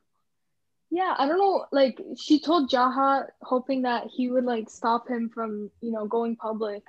Yeah, 0.91 1.13
I 1.17 1.27
don't 1.27 1.37
know. 1.39 1.65
Like 1.71 1.99
she 2.17 2.39
told 2.39 2.69
Jaha, 2.69 3.27
hoping 3.41 3.81
that 3.81 4.07
he 4.07 4.29
would 4.31 4.45
like 4.45 4.69
stop 4.69 5.07
him 5.09 5.29
from 5.29 5.69
you 5.81 5.91
know 5.91 6.05
going 6.05 6.35
public. 6.35 6.83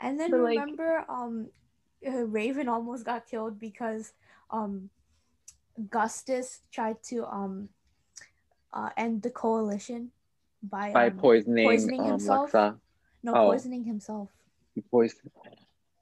And 0.00 0.18
then 0.18 0.30
But, 0.30 0.40
like- 0.40 0.58
remember, 0.58 1.04
um, 1.08 1.48
uh, 2.06 2.24
Raven 2.24 2.68
almost 2.68 3.04
got 3.04 3.26
killed 3.26 3.58
because 3.58 4.12
um, 4.50 4.90
Gustus 5.90 6.60
tried 6.70 7.02
to 7.04 7.26
um, 7.26 7.68
uh, 8.72 8.90
end 8.96 9.22
the 9.22 9.30
coalition 9.30 10.10
by 10.62 10.92
By 10.92 11.06
um, 11.08 11.18
poisoning, 11.18 11.66
poisoning 11.66 12.00
um, 12.00 12.06
himself? 12.06 12.52
Lexa. 12.52 12.78
no 13.22 13.34
oh. 13.34 13.46
poisoning 13.50 13.84
himself. 13.84 14.30
He 14.74 14.80
poisoned. 14.82 15.30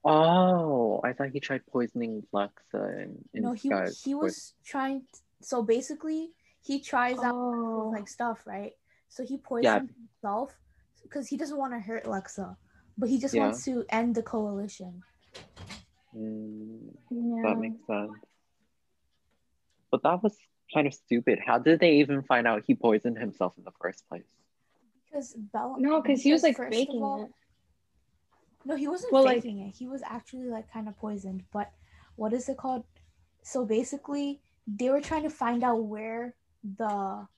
Oh, 0.05 1.01
I 1.03 1.13
thought 1.13 1.31
he 1.31 1.41
tried 1.41 1.67
poisoning 1.67 2.23
Lexa 2.33 3.03
and 3.03 3.25
in 3.35 3.43
no, 3.43 3.53
he 3.53 3.69
disguise. 3.69 4.03
he 4.03 4.15
was 4.15 4.55
trying. 4.65 5.01
t- 5.01 5.21
so 5.43 5.63
basically, 5.63 6.31
he 6.63 6.81
tries 6.81 7.19
out 7.19 7.35
Oh, 7.35 7.91
like 7.93 8.07
stuff, 8.07 8.47
right? 8.47 8.73
So 9.09 9.25
he 9.25 9.37
poisoned 9.37 9.91
himself 9.91 10.55
because 11.03 11.27
he 11.29 11.37
doesn't 11.37 11.57
want 11.57 11.73
to 11.73 11.81
hurt 11.81 12.05
Lexa, 12.05 12.57
but 12.99 13.09
he 13.09 13.19
just 13.19 13.35
Yeah. 13.35 13.43
wants 13.45 13.65
to 13.65 13.85
end 13.89 14.15
the 14.15 14.23
coalition. 14.23 15.03
Mm, 16.15 16.95
yeah. 17.11 17.43
that 17.45 17.59
makes 17.59 17.85
sense. 17.87 18.13
But 19.91 20.03
that 20.03 20.23
was 20.23 20.37
kind 20.73 20.87
of 20.87 20.95
stupid. 20.95 21.39
How 21.45 21.59
did 21.59 21.81
they 21.81 21.97
even 21.99 22.23
find 22.23 22.47
out 22.47 22.65
he 22.67 22.75
poisoned 22.75 23.19
himself 23.19 23.53
in 23.59 23.65
the 23.65 23.73
first 23.81 24.09
place? 24.09 24.27
Because 25.05 25.35
Bella. 25.35 25.77
No, 25.79 26.01
because 26.01 26.23
he 26.23 26.33
was 26.33 26.43
like 26.43 26.57
faking 26.57 27.03
all- 27.03 27.25
it. 27.25 27.33
No, 28.65 28.75
he 28.75 28.89
wasn't 28.89 29.13
Well, 29.13 29.25
like- 29.25 29.43
faking 29.43 29.61
it. 29.61 29.75
He 29.77 29.87
was 29.87 30.03
actually 30.05 30.49
like 30.49 30.69
kind 30.73 30.89
of 30.89 30.97
poisoned. 30.99 31.45
But 31.53 31.71
what 32.17 32.33
is 32.33 32.49
it 32.49 32.57
called? 32.57 32.85
So 33.43 33.65
basically, 33.65 34.41
they 34.67 34.91
were 34.91 35.01
trying 35.01 35.23
to 35.23 35.31
find 35.31 35.63
out 35.63 35.85
where 35.85 36.35
the 36.65 37.29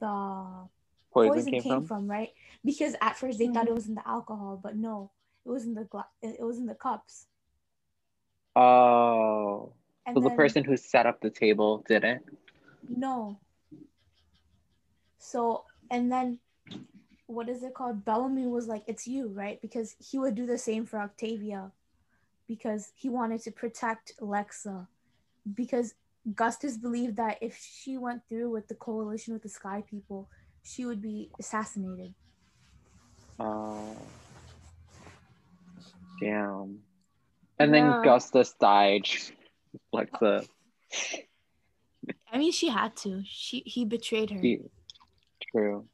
the 0.00 0.68
Poison, 1.14 1.32
poison, 1.34 1.52
came, 1.52 1.62
came, 1.62 1.72
from. 1.80 1.86
from. 1.86 2.10
right? 2.10 2.32
Because 2.64 2.96
at 3.00 3.16
first 3.16 3.38
they 3.38 3.46
thought 3.46 3.68
it 3.68 3.70
Mhm. 3.70 3.74
was 3.76 3.86
in 3.88 3.94
the 3.94 4.06
alcohol, 4.06 4.58
but 4.60 4.74
no, 4.76 5.12
it 5.46 5.48
was 5.48 5.64
in 5.64 5.74
the 5.74 5.84
gla- 5.84 6.08
it 6.20 6.40
was 6.42 6.58
in 6.58 6.66
the 6.66 6.74
cups. 6.74 7.28
Oh, 8.56 9.72
And 10.06 10.16
so 10.16 10.20
the 10.20 10.30
person 10.30 10.64
who 10.64 10.76
set 10.76 11.06
up 11.06 11.20
the 11.20 11.30
table 11.30 11.84
didn't. 11.88 12.24
No. 12.88 13.38
So 15.18 15.64
and 15.90 16.10
then 16.10 16.40
what 17.26 17.48
is 17.48 17.62
it 17.62 17.74
called? 17.74 18.04
Bellamy 18.04 18.46
was 18.46 18.66
like, 18.68 18.84
It's 18.86 19.06
you, 19.06 19.28
right? 19.28 19.60
Because 19.62 19.96
he 19.98 20.18
would 20.18 20.34
do 20.34 20.46
the 20.46 20.58
same 20.58 20.84
for 20.84 20.98
Octavia 20.98 21.72
because 22.48 22.92
he 22.94 23.08
wanted 23.08 23.40
to 23.42 23.50
protect 23.52 24.12
Lexa. 24.20 24.88
Because 25.54 25.94
Gustus 26.34 26.76
believed 26.76 27.16
that 27.16 27.38
if 27.40 27.56
she 27.56 27.96
went 27.98 28.22
through 28.28 28.50
with 28.50 28.68
the 28.68 28.74
coalition 28.74 29.32
with 29.32 29.42
the 29.42 29.48
Sky 29.48 29.82
People, 29.88 30.28
she 30.64 30.84
would 30.84 31.00
be 31.02 31.30
assassinated. 31.38 32.14
Oh, 33.38 33.96
damn. 36.20 36.78
And 37.58 37.72
then 37.72 37.84
Yeah. 37.86 38.02
Gustus 38.04 38.54
died. 38.54 39.06
like 39.92 40.10
the 40.20 40.46
I 42.32 42.38
mean 42.38 42.52
she 42.52 42.68
had 42.68 42.94
to. 42.98 43.22
She 43.26 43.62
he 43.66 43.84
betrayed 43.84 44.30
her. 44.30 44.38
he- 44.40 44.60
true. 45.52 45.86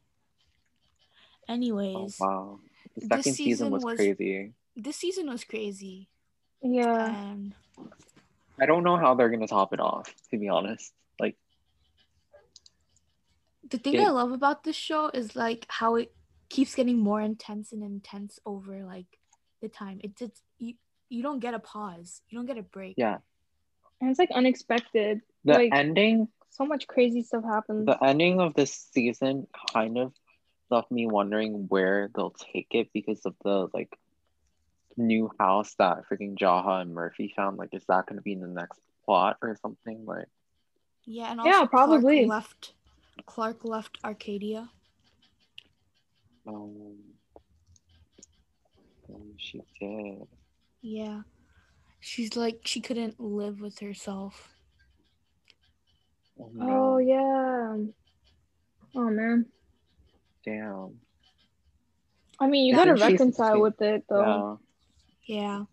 Oh 1.49 1.53
Anyways, 1.53 2.16
wow. 2.21 2.61
The 2.95 3.01
this 3.01 3.09
second 3.09 3.23
season 3.23 3.35
season 3.35 3.71
was, 3.71 3.85
was- 3.85 3.97
crazy. 3.97 4.53
this 4.77 4.97
season 4.97 5.29
was 5.29 5.45
crazy. 5.45 6.09
Yeah. 6.62 7.09
And 7.33 7.55
I 8.61 8.66
don't 8.66 8.85
know 8.85 8.97
how 8.97 9.14
they're 9.14 9.31
gonna 9.31 9.47
top 9.47 9.73
it 9.73 9.81
off, 9.81 10.14
to 10.31 10.39
be 10.39 10.49
honest. 10.49 10.93
Like 13.73 13.83
The 13.83 13.91
thing 13.91 14.01
It- 14.01 14.07
I 14.07 14.11
love 14.11 14.33
about 14.33 14.64
this 14.64 14.77
show 14.77 15.09
is 15.12 15.37
like 15.37 15.66
how 15.68 15.95
it 15.97 16.12
keeps 16.49 16.75
getting 16.75 16.99
more 16.99 17.21
intense 17.21 17.73
and 17.73 17.83
intense 17.83 18.39
over 18.45 18.85
like 18.85 19.07
the 19.61 19.68
time. 19.68 20.01
It 20.03 20.16
just 20.16 20.43
you 20.59 20.75
you 21.09 21.23
don't 21.23 21.41
get 21.41 21.55
a 21.55 21.59
pause. 21.59 22.23
You 22.29 22.39
don't 22.39 22.47
get 22.47 22.59
a 22.59 22.62
break. 22.62 22.95
yeah. 22.97 23.18
And 24.01 24.11
it's 24.11 24.18
like 24.18 24.31
unexpected. 24.31 25.21
The 25.45 25.53
Like- 25.55 25.73
ending 25.75 26.29
So 26.51 26.66
much 26.66 26.87
crazy 26.89 27.23
stuff 27.23 27.45
happens. 27.45 27.87
the 27.87 28.03
ending 28.03 28.41
of 28.41 28.55
this 28.55 28.73
season 28.93 29.47
kind 29.73 29.99
of 29.99 30.12
left 30.68 30.91
me 30.91 31.07
wondering 31.07 31.66
where 31.68 32.11
they'll 32.14 32.31
take 32.53 32.68
it 32.75 32.93
because 32.93 33.25
of 33.27 33.35
the 33.45 33.68
like 33.73 33.97
new 34.97 35.31
house 35.39 35.75
that 35.77 36.05
freaking 36.09 36.37
Jaha 36.37 36.81
and 36.83 36.93
Murphy 36.95 37.33
found. 37.37 37.57
Like, 37.57 37.73
is 37.75 37.85
that 37.87 38.07
gonna 38.07 38.21
be 38.23 38.33
in 38.33 38.41
the 38.41 38.49
next 38.49 38.81
plot 39.05 39.39
or 39.43 39.57
something? 39.62 40.05
Like, 40.05 40.29
Yeah, 41.05 41.31
and 41.33 41.41
Yeah, 41.45 41.64
probably. 41.66 42.27
Clarke 42.27 42.29
left 42.29 42.73
Clarke 43.27 43.64
left 43.64 44.01
Arkadia. 44.03 44.68
um, 46.47 46.97
um, 49.09 49.33
she 49.37 49.61
did. 49.79 50.27
Yeah. 50.83 51.23
She's 52.01 52.37
like 52.37 52.61
she 52.64 52.81
couldn't 52.81 53.21
live 53.21 53.61
with 53.61 53.79
herself. 53.81 54.49
Oh, 56.39 56.51
oh 56.61 56.99
yeah. 56.99 57.77
Oh 58.95 59.11
man. 59.11 59.47
damn. 60.45 60.99
I 62.39 62.47
mean, 62.47 62.64
you 62.64 62.73
Yeah, 62.77 62.85
gotta 62.87 62.95
reconcile 62.95 63.57
she- 63.57 63.61
with 63.61 63.83
it 63.83 64.05
though. 64.09 64.59
Yeah. 65.27 65.37
Yeah. 65.37 65.64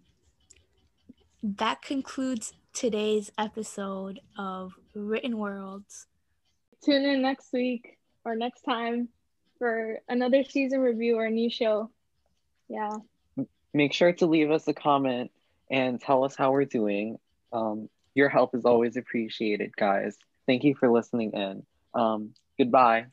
That 1.42 1.82
concludes 1.82 2.54
today's 2.74 3.32
episode 3.38 4.20
of 4.38 4.74
Written 4.94 5.38
Worlds. 5.38 6.08
Tune 6.84 7.06
in 7.06 7.22
next 7.22 7.52
week 7.54 7.98
or 8.24 8.36
next 8.36 8.62
time 8.62 9.10
for 9.58 10.00
another 10.08 10.44
season 10.44 10.80
review 10.80 11.18
or 11.18 11.26
a 11.26 11.32
new 11.32 11.50
show. 11.50 11.90
Yeah. 12.70 12.98
Make 13.74 13.94
sure 13.94 14.14
to 14.14 14.26
leave 14.26 14.52
us 14.52 14.68
a 14.68 14.74
comment 14.74 15.32
and 15.70 16.00
tell 16.00 16.24
us 16.24 16.36
how 16.36 16.52
we're 16.52 16.66
doing. 16.66 17.18
Um, 17.52 17.90
your 18.16 18.30
help 18.30 18.56
is 18.56 18.66
always 18.66 18.98
appreciated, 18.98 19.76
guys. 19.76 20.18
Thank 20.46 20.64
you 20.64 20.76
for 20.76 20.90
listening 20.90 21.34
in. 21.34 21.64
Um, 21.94 22.34
goodbye. 22.58 23.08